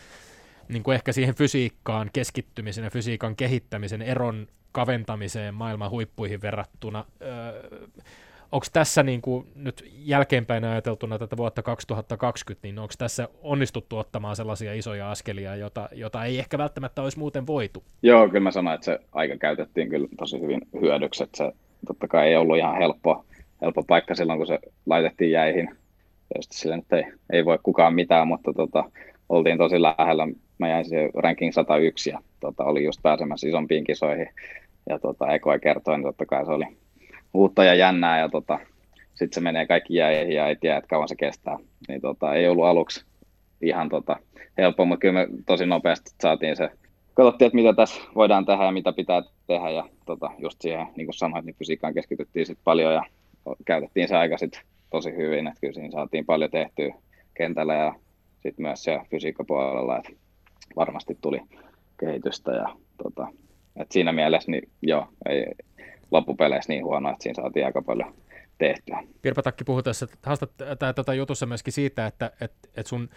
[0.72, 7.04] niin kuin ehkä siihen fysiikkaan keskittymisen ja fysiikan kehittämisen eron kaventamiseen maailman huippuihin verrattuna.
[7.22, 7.70] Öö,
[8.52, 14.36] onko tässä niin kuin nyt jälkeenpäin ajateltuna tätä vuotta 2020, niin onko tässä onnistuttu ottamaan
[14.36, 17.84] sellaisia isoja askelia, jota, jota ei ehkä välttämättä olisi muuten voitu?
[18.02, 21.52] Joo, kyllä mä sanoin, että se aika käytettiin kyllä tosi hyvin hyödyksi, että se
[21.86, 23.24] totta kai ei ollut ihan helppo,
[23.62, 25.68] helppo paikka silloin, kun se laitettiin jäihin.
[26.28, 28.84] Tietysti sille nyt ei, ei voi kukaan mitään, mutta tota,
[29.28, 30.28] oltiin tosi lähellä.
[30.60, 34.28] Mä jäin siihen ranking 101 ja tota, oli just pääsemässä isompiin kisoihin.
[34.88, 36.64] Ja tota, Eko kertoi, niin totta kai se oli
[37.34, 38.58] uutta ja jännää ja tota,
[39.14, 41.58] sitten se menee kaikki jäihin ja ei tiedä, että kauan se kestää.
[41.88, 43.04] Niin tota, ei ollut aluksi
[43.62, 44.16] ihan tota,
[44.58, 46.70] helppo, mutta kyllä me tosi nopeasti saatiin se
[47.14, 49.70] katsottiin, että mitä tässä voidaan tehdä ja mitä pitää tehdä.
[49.70, 53.02] Ja tota, just siihen, niin kuin sanoit, niin fysiikkaan keskityttiin sit paljon ja
[53.64, 55.46] käytettiin se aika sit tosi hyvin.
[55.46, 56.94] Että kyllä siinä saatiin paljon tehtyä
[57.34, 57.94] kentällä ja
[58.42, 60.10] sitten myös siellä fysiikkapuolella, että
[60.76, 61.40] varmasti tuli
[62.00, 62.52] kehitystä.
[62.52, 63.28] Ja, tota,
[63.76, 65.46] et siinä mielessä niin joo, ei
[66.10, 68.14] loppupeleissä niin huono, että siinä saatiin aika paljon
[68.58, 69.02] tehtyä.
[69.22, 70.50] Pirpa Takki puhui tässä haastat,
[70.94, 73.08] tota jutussa myöskin siitä, että et, et sun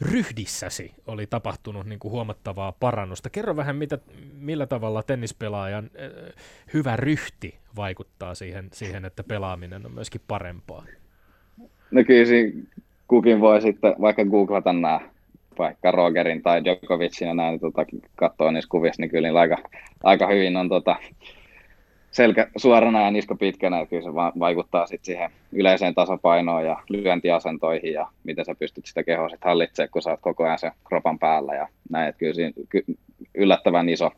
[0.00, 3.30] ryhdissäsi oli tapahtunut niin kuin huomattavaa parannusta.
[3.30, 3.98] Kerro vähän, mitä,
[4.38, 6.34] millä tavalla tennispelaajan äh,
[6.74, 10.84] hyvä ryhti vaikuttaa siihen, siihen, että pelaaminen on myöskin parempaa.
[11.90, 12.64] No kyllä
[13.08, 15.00] kukin voi sitten vaikka googlata nämä
[15.58, 17.86] vaikka Rogerin tai Djokovicin ja näin, tota,
[18.16, 19.56] katsoa niissä kuvissa, niin kyllä aika,
[20.04, 20.96] aika hyvin on tota,
[22.10, 27.92] selkä suorana ja niska pitkänä, että kyllä se vaikuttaa sit siihen yleiseen tasapainoon ja lyöntiasentoihin
[27.92, 31.18] ja miten sä pystyt sitä kehoa sit hallitsemaan, kun sä oot koko ajan sen kropan
[31.18, 32.52] päällä ja näin, että kyllä siinä
[33.34, 34.10] yllättävän iso,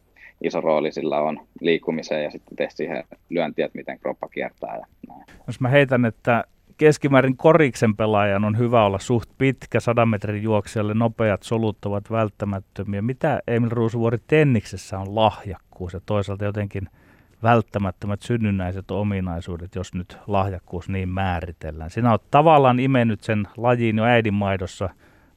[0.42, 4.86] iso rooli sillä on liikkumiseen ja sitten tehdä siihen lyöntiä, että miten kroppa kiertää ja
[5.08, 5.24] näin.
[5.46, 6.44] Jos mä heitän, että
[6.78, 13.02] keskimäärin koriksen pelaajan on hyvä olla suht pitkä, 100 metrin juoksijalle nopeat solut ovat välttämättömiä.
[13.02, 16.88] Mitä Emil Ruusuvuori tenniksessä on lahjakkuus ja toisaalta jotenkin–
[17.42, 21.90] välttämättömät synnynnäiset ominaisuudet, jos nyt lahjakkuus niin määritellään.
[21.90, 24.90] Sinä olet tavallaan imennyt sen lajiin jo äidinmaidossa,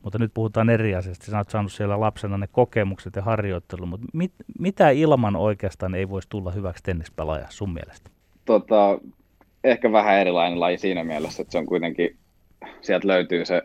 [0.03, 1.25] mutta nyt puhutaan eri asiasta.
[1.25, 6.09] Sinä olet saanut siellä lapsena ne kokemukset ja harjoittelu, mutta mit, mitä ilman oikeastaan ei
[6.09, 8.09] voisi tulla hyväksi tennispelaaja sun mielestä?
[8.45, 8.99] Tota,
[9.63, 12.17] ehkä vähän erilainen laji siinä mielessä, että se on kuitenkin,
[12.81, 13.61] sieltä löytyy se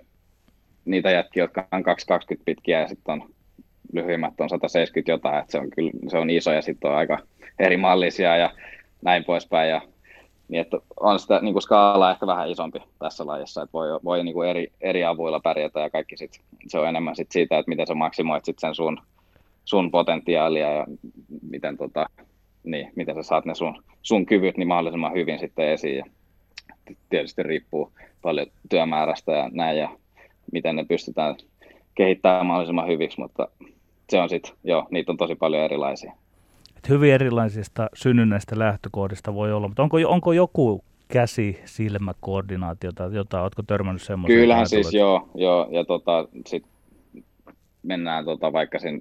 [0.85, 3.31] niitä jätkiä, jotka on 220 pitkiä ja sitten on
[3.93, 7.19] lyhyimmät on 170 jotain, että se on kyllä se on iso ja sitten on aika
[7.59, 8.51] eri mallisia ja
[9.03, 9.71] näin poispäin.
[9.71, 9.83] Ja,
[10.49, 14.25] niin että on sitä niin kuin skaala ehkä vähän isompi tässä lajissa, että voi, voi
[14.25, 17.69] niin kuin eri, eri avuilla pärjätä ja kaikki sit, se on enemmän sit siitä, että
[17.69, 19.01] miten sä maksimoit sit sen sun,
[19.65, 20.87] sun potentiaalia ja
[21.51, 22.07] miten tota,
[22.67, 25.97] niin, miten sä saat ne sun, sun kyvyt niin mahdollisimman hyvin sitten esiin.
[25.97, 26.05] Ja
[27.11, 27.93] tietysti riippuu
[28.23, 29.89] paljon työmäärästä ja näin ja
[30.53, 31.37] miten ne pystytään
[31.95, 33.49] kehittämään mahdollisimman hyviksi, mutta
[34.11, 36.13] se on sitten, joo, niitä on tosi paljon erilaisia.
[36.77, 43.63] Et hyvin erilaisista synnynnäistä lähtökohdista voi olla, mutta onko, onko joku käsi silmäkoordinaatiota, jota oletko
[43.63, 44.41] törmännyt semmoiseen?
[44.41, 46.65] Kyllähän siis joo, joo ja tota, sit
[47.83, 49.01] mennään tota, vaikka sen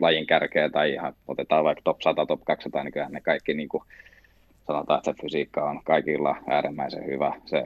[0.00, 3.68] lajin kärkeä tai ihan otetaan vaikka top 100, top 200, niin kyllähän ne kaikki niin
[3.68, 3.82] kuin,
[4.66, 7.32] sanotaan, että se fysiikka on kaikilla äärimmäisen hyvä.
[7.44, 7.64] Se,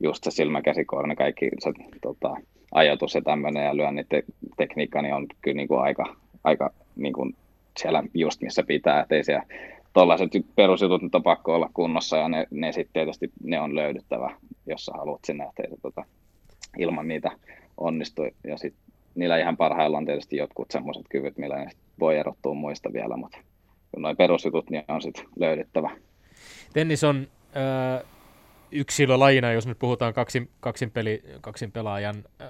[0.00, 2.36] just se silmäkäsikoordina, kaikki se tota,
[2.72, 4.24] ajatus ja tämmöinen ja lyönnin te-
[4.56, 7.34] tekniikka niin on kyllä niin kuin aika, aika niin kuin
[7.78, 9.44] siellä just missä pitää, ettei siellä
[9.92, 14.36] tuollaiset perusjutut nyt on pakko olla kunnossa ja ne, ne sitten tietysti ne on löydyttävä,
[14.66, 16.04] jos sä haluat sinne, ettei se tota,
[16.78, 17.30] ilman niitä
[17.76, 18.22] onnistu.
[18.44, 18.82] Ja sitten
[19.16, 23.38] niillä ihan parhailla on tietysti jotkut semmoiset kyvyt, millä ne voi erottua muista vielä, mutta
[23.96, 25.90] noin perusjutut niin on sitten löydettävä.
[26.72, 28.06] Tennis on äh,
[28.70, 32.48] yksilölajina, jos nyt puhutaan kaksin, kaksin, peli, kaksin pelaajan äh,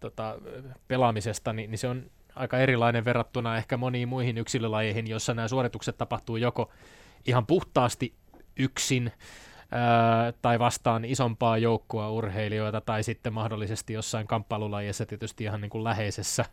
[0.00, 0.38] tota,
[0.88, 2.02] pelaamisesta, niin, niin se on
[2.34, 6.70] aika erilainen verrattuna ehkä moniin muihin yksilölajeihin, jossa nämä suoritukset tapahtuu joko
[7.26, 8.14] ihan puhtaasti
[8.58, 9.12] yksin,
[10.42, 16.44] tai vastaan isompaa joukkoa urheilijoita tai sitten mahdollisesti jossain kamppailulajissa tietysti ihan niin kuin läheisessä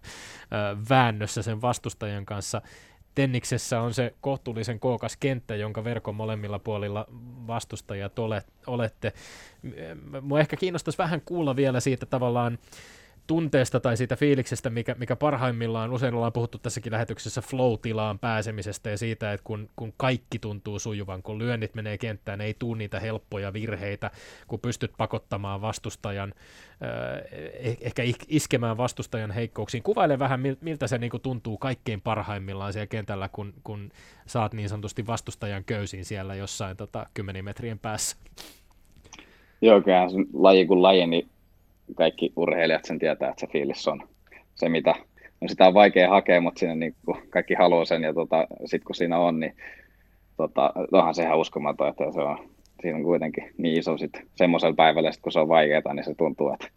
[0.89, 2.61] väännössä sen vastustajan kanssa.
[3.15, 7.05] Tenniksessä on se kohtuullisen kookas kenttä, jonka verkon molemmilla puolilla
[7.47, 8.19] vastustajat
[8.67, 9.13] olette.
[10.21, 12.59] Mua ehkä kiinnostaisi vähän kuulla vielä siitä tavallaan
[13.27, 18.97] tunteesta tai siitä fiiliksestä, mikä, mikä parhaimmillaan, usein ollaan puhuttu tässäkin lähetyksessä flow-tilaan pääsemisestä ja
[18.97, 23.53] siitä, että kun, kun kaikki tuntuu sujuvan, kun lyönnit menee kenttään, ei tuu niitä helppoja
[23.53, 24.11] virheitä,
[24.47, 26.33] kun pystyt pakottamaan vastustajan,
[27.59, 29.83] eh, ehkä iskemään vastustajan heikkouksiin.
[29.83, 33.91] Kuvaile vähän, miltä se niinku tuntuu kaikkein parhaimmillaan siellä kentällä, kun, kun
[34.25, 38.17] saat niin sanotusti vastustajan köysin siellä jossain tota, kymmenen metrien päässä.
[39.61, 41.29] Joo, kyllähän laji kuin laji, niin
[41.95, 44.07] kaikki urheilijat sen tietää, että se fiilis on
[44.55, 44.95] se, mitä
[45.41, 48.85] no sitä on vaikea hakea, mutta siinä niin kuin kaikki haluaa sen ja tota, sitten
[48.85, 49.55] kun siinä on, niin
[50.37, 52.49] tota, onhan se ihan uskomaton, että se on,
[52.81, 56.15] siinä on kuitenkin niin iso sit semmoisella päivällä, sit kun se on vaikeaa, niin se
[56.15, 56.67] tuntuu, että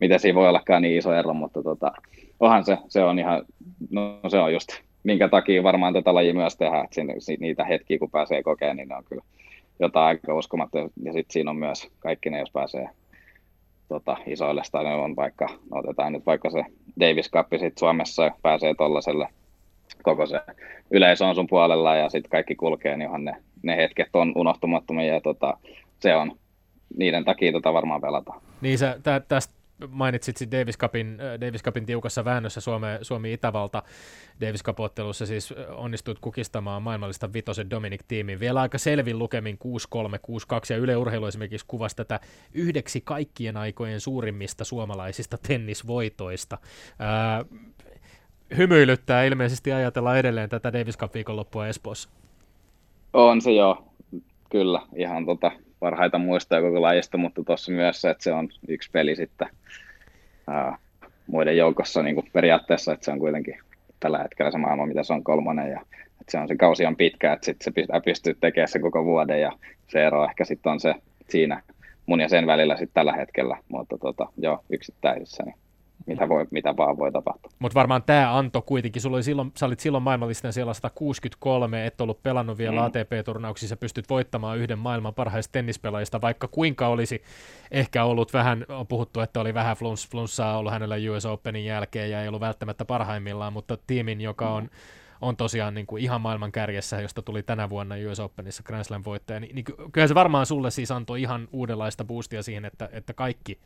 [0.00, 1.92] miten siinä voi ollakaan niin iso ero, mutta tota,
[2.40, 3.44] onhan se, se on ihan,
[3.90, 4.68] no se on just,
[5.04, 8.88] minkä takia varmaan tätä lajia myös tehdään, että siinä, niitä hetkiä kun pääsee kokemaan, niin
[8.88, 9.22] ne on kyllä
[9.80, 12.88] jotain aika uskomatta, ja sitten siinä on myös kaikki ne, jos pääsee
[13.88, 16.64] tota, isoille stadionille, vaikka otetaan nyt vaikka se
[17.00, 19.28] Davis Cup sit Suomessa pääsee tuollaiselle
[20.02, 20.40] koko se
[20.90, 25.14] yleisö on sun puolella ja sitten kaikki kulkee, niin onhan ne, ne hetket on unohtumattomia
[25.14, 25.58] ja tota,
[26.00, 26.38] se on
[26.96, 28.40] niiden takia tota varmaan pelataan.
[28.60, 29.54] Niin sä tä, tästä
[29.88, 33.82] mainitsit Davis Cupin, äh, Davis Cupin tiukassa väännössä Suome, Suomi-Itävalta.
[34.40, 38.40] Davis Cup-ottelussa siis äh, onnistuit kukistamaan maailmallista vitosen Dominic-tiimin.
[38.40, 42.20] Vielä aika selvin lukemin 6-3, 6-2 ja Yle Urheilu esimerkiksi kuvasi tätä
[42.54, 46.58] yhdeksi kaikkien aikojen suurimmista suomalaisista tennisvoitoista.
[46.98, 47.44] Ää, äh,
[48.56, 52.08] hymyilyttää ilmeisesti ajatella edelleen tätä Davis Cup-viikonloppua Espoossa.
[53.12, 53.84] On se joo,
[54.50, 54.82] kyllä.
[54.96, 59.16] Ihan tota, parhaita muistoja koko lajista, mutta tuossa myös se, että se on yksi peli
[59.16, 59.48] sitten
[60.46, 60.78] ää,
[61.26, 63.58] muiden joukossa niin kuin periaatteessa, että se on kuitenkin
[64.00, 65.80] tällä hetkellä se maailma, mitä se on kolmonen ja
[66.20, 69.04] että se on se kausi on pitkä, että sitten se pitää pystyä tekemään se koko
[69.04, 69.52] vuoden ja
[69.88, 70.94] se ero ehkä sitten on se
[71.28, 71.62] siinä
[72.06, 75.56] mun ja sen välillä sitten tällä hetkellä, mutta tota, joo, yksittäisissä niin
[76.06, 77.50] mitä, voi, mitä vaan voi tapahtua.
[77.58, 82.00] Mutta varmaan tämä anto kuitenkin, sulla oli silloin, sä olit silloin maailmallisten siellä 163, et
[82.00, 82.86] ollut pelannut vielä mm.
[82.86, 87.22] ATP-turnauksissa, pystyt voittamaan yhden maailman parhaista tennispelaajista, vaikka kuinka olisi
[87.70, 92.10] ehkä ollut vähän, on puhuttu, että oli vähän flunss, flunssaa ollut hänellä US Openin jälkeen
[92.10, 94.70] ja ei ollut välttämättä parhaimmillaan, mutta tiimin, joka on mm
[95.20, 99.02] on tosiaan niin kuin ihan maailman kärjessä, josta tuli tänä vuonna US Openissa Grand Slam
[99.04, 103.14] voittaja, niin, niin kyllä se varmaan sulle siis antoi ihan uudenlaista boostia siihen, että, että
[103.14, 103.58] kaikki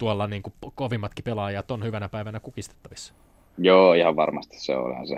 [0.00, 3.14] tuolla niin kuin kovimmatkin pelaajat on hyvänä päivänä kukistettavissa.
[3.58, 5.16] Joo, ihan varmasti se on se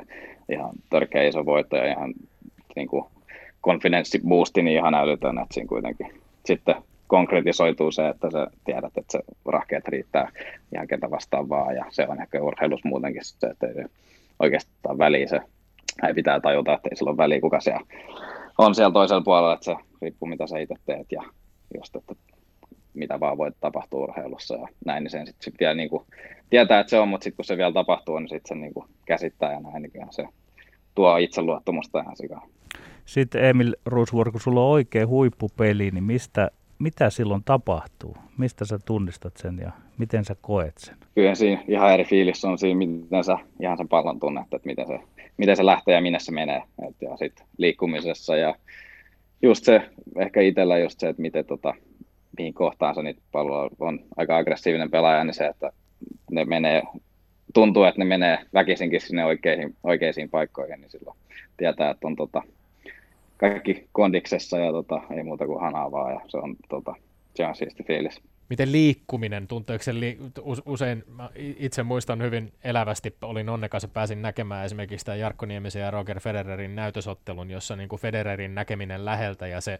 [0.48, 2.14] ihan törkeä iso voitto ja ihan
[2.76, 3.04] niin kuin
[4.28, 6.74] boosti niin ihan älytön, että siinä kuitenkin sitten
[7.06, 10.32] konkretisoituu se, että sä tiedät, että se rahkeet riittää
[10.74, 13.84] ihan ketä vastaan vaan ja se on ehkä urheilus muutenkin se, että ei
[14.38, 15.40] oikeastaan väliä se,
[16.06, 17.80] ei pitää tajuta, että ei sillä ole väliä, kuka siellä
[18.58, 21.22] on siellä toisella puolella, että se riippuu mitä sä itse teet ja
[21.78, 22.14] just, että
[22.94, 26.04] mitä vaan voi tapahtua urheilussa ja näin, niin sen sitten sit vielä niin kuin,
[26.50, 28.86] tietää, että se on, mutta sitten kun se vielä tapahtuu, niin sitten se niin kuin
[29.06, 30.24] käsittää ja näin, niin se
[30.94, 32.48] tuo itseluottamusta ihan sikaan.
[33.04, 38.16] Sitten Emil Rusvuor, kun sulla on oikea huippupeli, niin mistä, mitä silloin tapahtuu?
[38.38, 40.96] Mistä sä tunnistat sen ja miten sä koet sen?
[41.14, 44.86] Kyllä siinä ihan eri fiilis on siinä, miten sä ihan sen pallon tunnet, että miten
[44.86, 45.00] se
[45.36, 46.62] miten se lähtee ja minne se menee.
[46.88, 48.54] Et, ja sitten liikkumisessa ja
[49.42, 49.82] just se,
[50.18, 51.74] ehkä itsellä just se, että miten tota,
[52.38, 55.72] mihin kohtaan se niitä palloa on aika aggressiivinen pelaaja, niin se, että
[56.30, 56.82] ne menee,
[57.54, 61.16] tuntuu, että ne menee väkisinkin sinne oikeisiin, oikeisiin paikkoihin, niin silloin
[61.56, 62.42] tietää, että on tota,
[63.36, 66.94] kaikki kondiksessa ja tota, ei muuta kuin hanaa vaan ja se on, tota,
[67.34, 68.20] se on siisti fiilis.
[68.50, 70.18] Miten liikkuminen, tuntuuko se li-
[70.66, 71.04] usein,
[71.36, 76.20] itse muistan hyvin elävästi, olin onnekas ja pääsin näkemään esimerkiksi tämän Jarkko Niemisen ja Roger
[76.20, 79.78] Federerin näytösottelun, jossa niin kuin Federerin näkeminen läheltä ja se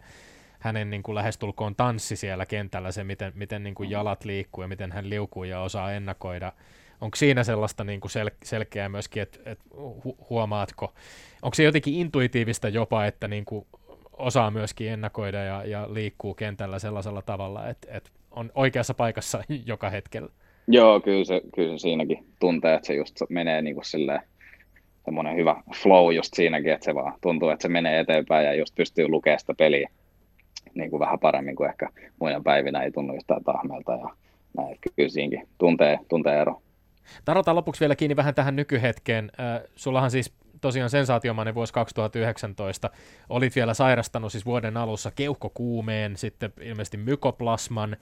[0.63, 4.67] hänen niin kuin lähestulkoon tanssi siellä kentällä, se miten, miten niin kuin jalat liikkuu ja
[4.67, 6.53] miten hän liukuu ja osaa ennakoida.
[7.01, 10.93] Onko siinä sellaista niin kuin sel- selkeää myöskin, että et hu- huomaatko,
[11.41, 13.65] onko se jotenkin intuitiivista jopa, että niin kuin
[14.13, 19.89] osaa myöskin ennakoida ja, ja liikkuu kentällä sellaisella tavalla, että, että on oikeassa paikassa joka
[19.89, 20.29] hetkellä?
[20.67, 24.21] Joo, kyllä se, kyllä se siinäkin tuntee, että se just menee niin kuin silleen,
[25.05, 28.75] semmoinen hyvä flow just siinäkin, että se vaan tuntuu, että se menee eteenpäin ja just
[28.75, 29.89] pystyy lukemaan sitä peliä
[30.75, 34.09] niin kuin vähän paremmin kuin ehkä muina päivinä ei tunnu yhtään tahmelta ja
[34.57, 36.61] näin, kyllä siinäkin tuntee, tuntee ero.
[37.25, 39.31] Tarvitaan lopuksi vielä kiinni vähän tähän nykyhetkeen.
[39.75, 42.89] Sullahan siis tosiaan sensaatiomainen vuosi 2019.
[43.29, 47.97] Olit vielä sairastanut siis vuoden alussa keuhkokuumeen, sitten ilmeisesti mykoplasman.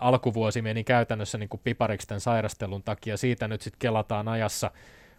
[0.00, 3.16] Alkuvuosi meni käytännössä niin kuin pipariksi tämän sairastelun takia.
[3.16, 4.70] Siitä nyt sitten kelataan ajassa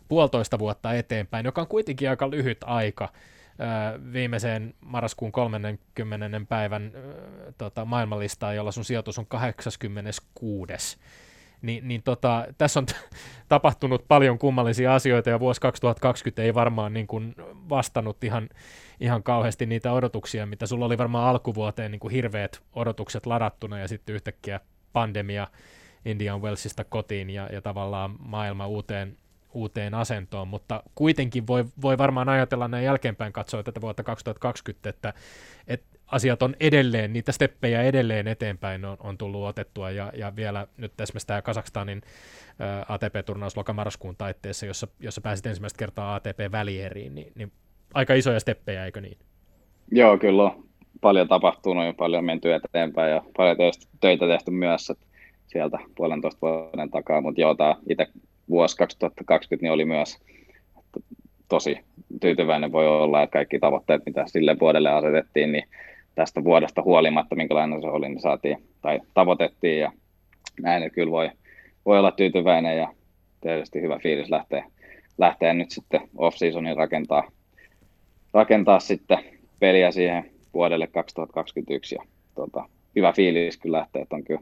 [0.08, 3.10] puolitoista vuotta eteenpäin, joka on kuitenkin aika lyhyt aika
[4.14, 6.42] viimeiseen marraskuun 30.
[6.50, 6.92] päivän
[7.58, 10.98] tota, maailmanlistaa, jolla sun sijoitus on 86.
[11.62, 12.96] Ni, niin tota, tässä on t-
[13.50, 17.36] tapahtunut paljon kummallisia asioita ja vuosi 2020 ei varmaan niin kuin
[17.70, 18.50] vastannut ihan,
[19.00, 23.88] ihan kauheasti niitä odotuksia, mitä sulla oli varmaan alkuvuoteen niin kuin hirveät odotukset ladattuna ja
[23.88, 24.60] sitten yhtäkkiä
[24.94, 25.48] pandemia
[26.06, 29.18] Indian Wellsista kotiin ja, ja tavallaan maailma uuteen,
[29.54, 35.14] uuteen asentoon, mutta kuitenkin voi, voi varmaan ajatella näin jälkeenpäin katsoa tätä vuotta 2020, että,
[35.68, 40.68] että asiat on edelleen, niitä steppejä edelleen eteenpäin on, on tullut otettua, ja, ja vielä
[40.78, 42.02] nyt esimerkiksi tämä Kazakstanin
[42.90, 47.52] ATP-turnaus lokamarraskuun taitteessa, jossa, jossa pääsit ensimmäistä kertaa ATP-välieriin, niin, niin
[47.94, 49.18] aika isoja steppejä, eikö niin?
[49.92, 50.64] Joo, kyllä on
[51.02, 53.58] paljon tapahtunut ja paljon menty eteenpäin ja paljon
[54.02, 54.92] töitä tehty myös,
[55.48, 58.08] sieltä puolentoista vuoden takaa, mutta joo, tämä itse
[58.50, 60.20] vuosi 2020 niin oli myös
[61.50, 61.78] tosi
[62.22, 62.72] tyytyväinen.
[62.72, 65.64] Voi olla, että kaikki tavoitteet, mitä sille vuodelle asetettiin, niin
[66.16, 69.92] tästä vuodesta huolimatta, minkälainen se oli, niin saatiin tai tavoitettiin ja
[70.62, 71.30] näin, että kyllä voi,
[71.86, 72.94] voi olla tyytyväinen ja
[73.42, 74.66] tietysti hyvä fiilis lähteä,
[75.18, 77.32] lähteä nyt sitten off-seasonin rakentaa,
[78.34, 79.18] rakentaa sitten
[79.60, 82.04] peliä siihen vuodelle 2021 ja
[82.36, 84.42] tota, hyvä fiilis kyllä lähtee, että on kyllä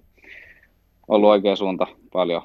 [1.08, 2.42] ollut oikea suunta, paljon,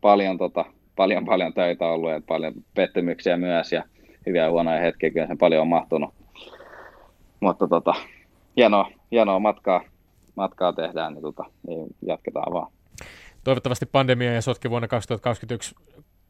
[0.00, 0.64] paljon tota,
[0.96, 3.84] paljon paljon töitä ollut ja paljon pettymyksiä myös ja
[4.26, 6.14] hyviä ja huonoja hetkiä, kyllä sen paljon on mahtunut.
[7.40, 7.94] Mutta tota,
[8.56, 9.80] hienoa, hienoa matkaa,
[10.34, 12.72] matkaa tehdään, niin, tota, niin jatketaan vaan.
[13.44, 15.74] Toivottavasti pandemia ja sotki vuonna 2021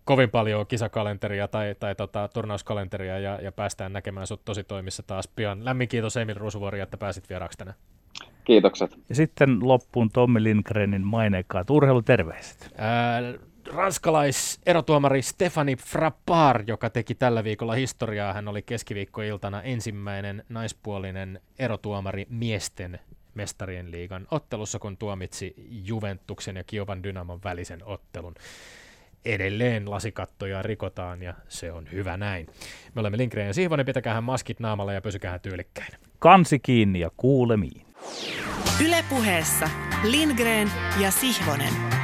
[0.05, 5.29] kovin paljon kisakalenteria tai, tai tota, turnauskalenteria ja, ja päästään näkemään sut tosi toimissa taas
[5.29, 5.65] pian.
[5.65, 7.77] Lämmin kiitos Emil Rusuvuori, että pääsit vieraaksi tänään.
[8.45, 8.99] Kiitokset.
[9.09, 12.75] Ja sitten loppuun Tommi Lindgrenin maineikkaat urheiluterveiset.
[12.79, 13.21] Ää,
[13.67, 18.33] ranskalais-erotuomari Stefani Frappard, joka teki tällä viikolla historiaa.
[18.33, 23.01] Hän oli keskiviikkoiltana ensimmäinen naispuolinen erotuomari miesten
[23.35, 28.35] mestarien liigan ottelussa, kun tuomitsi Juventuksen ja Kiovan Dynamon välisen ottelun.
[29.25, 32.47] Edelleen lasikattoja rikotaan ja se on hyvä näin.
[32.95, 35.93] Me olemme Lindgren ja Sihvonen, pitäkää maskit naamalla ja pysykää tyylikkäin.
[36.19, 37.87] Kansi kiinni ja kuulemiin.
[38.87, 39.71] Ylepuheessa
[40.03, 42.02] Lindgren ja Sihvonen.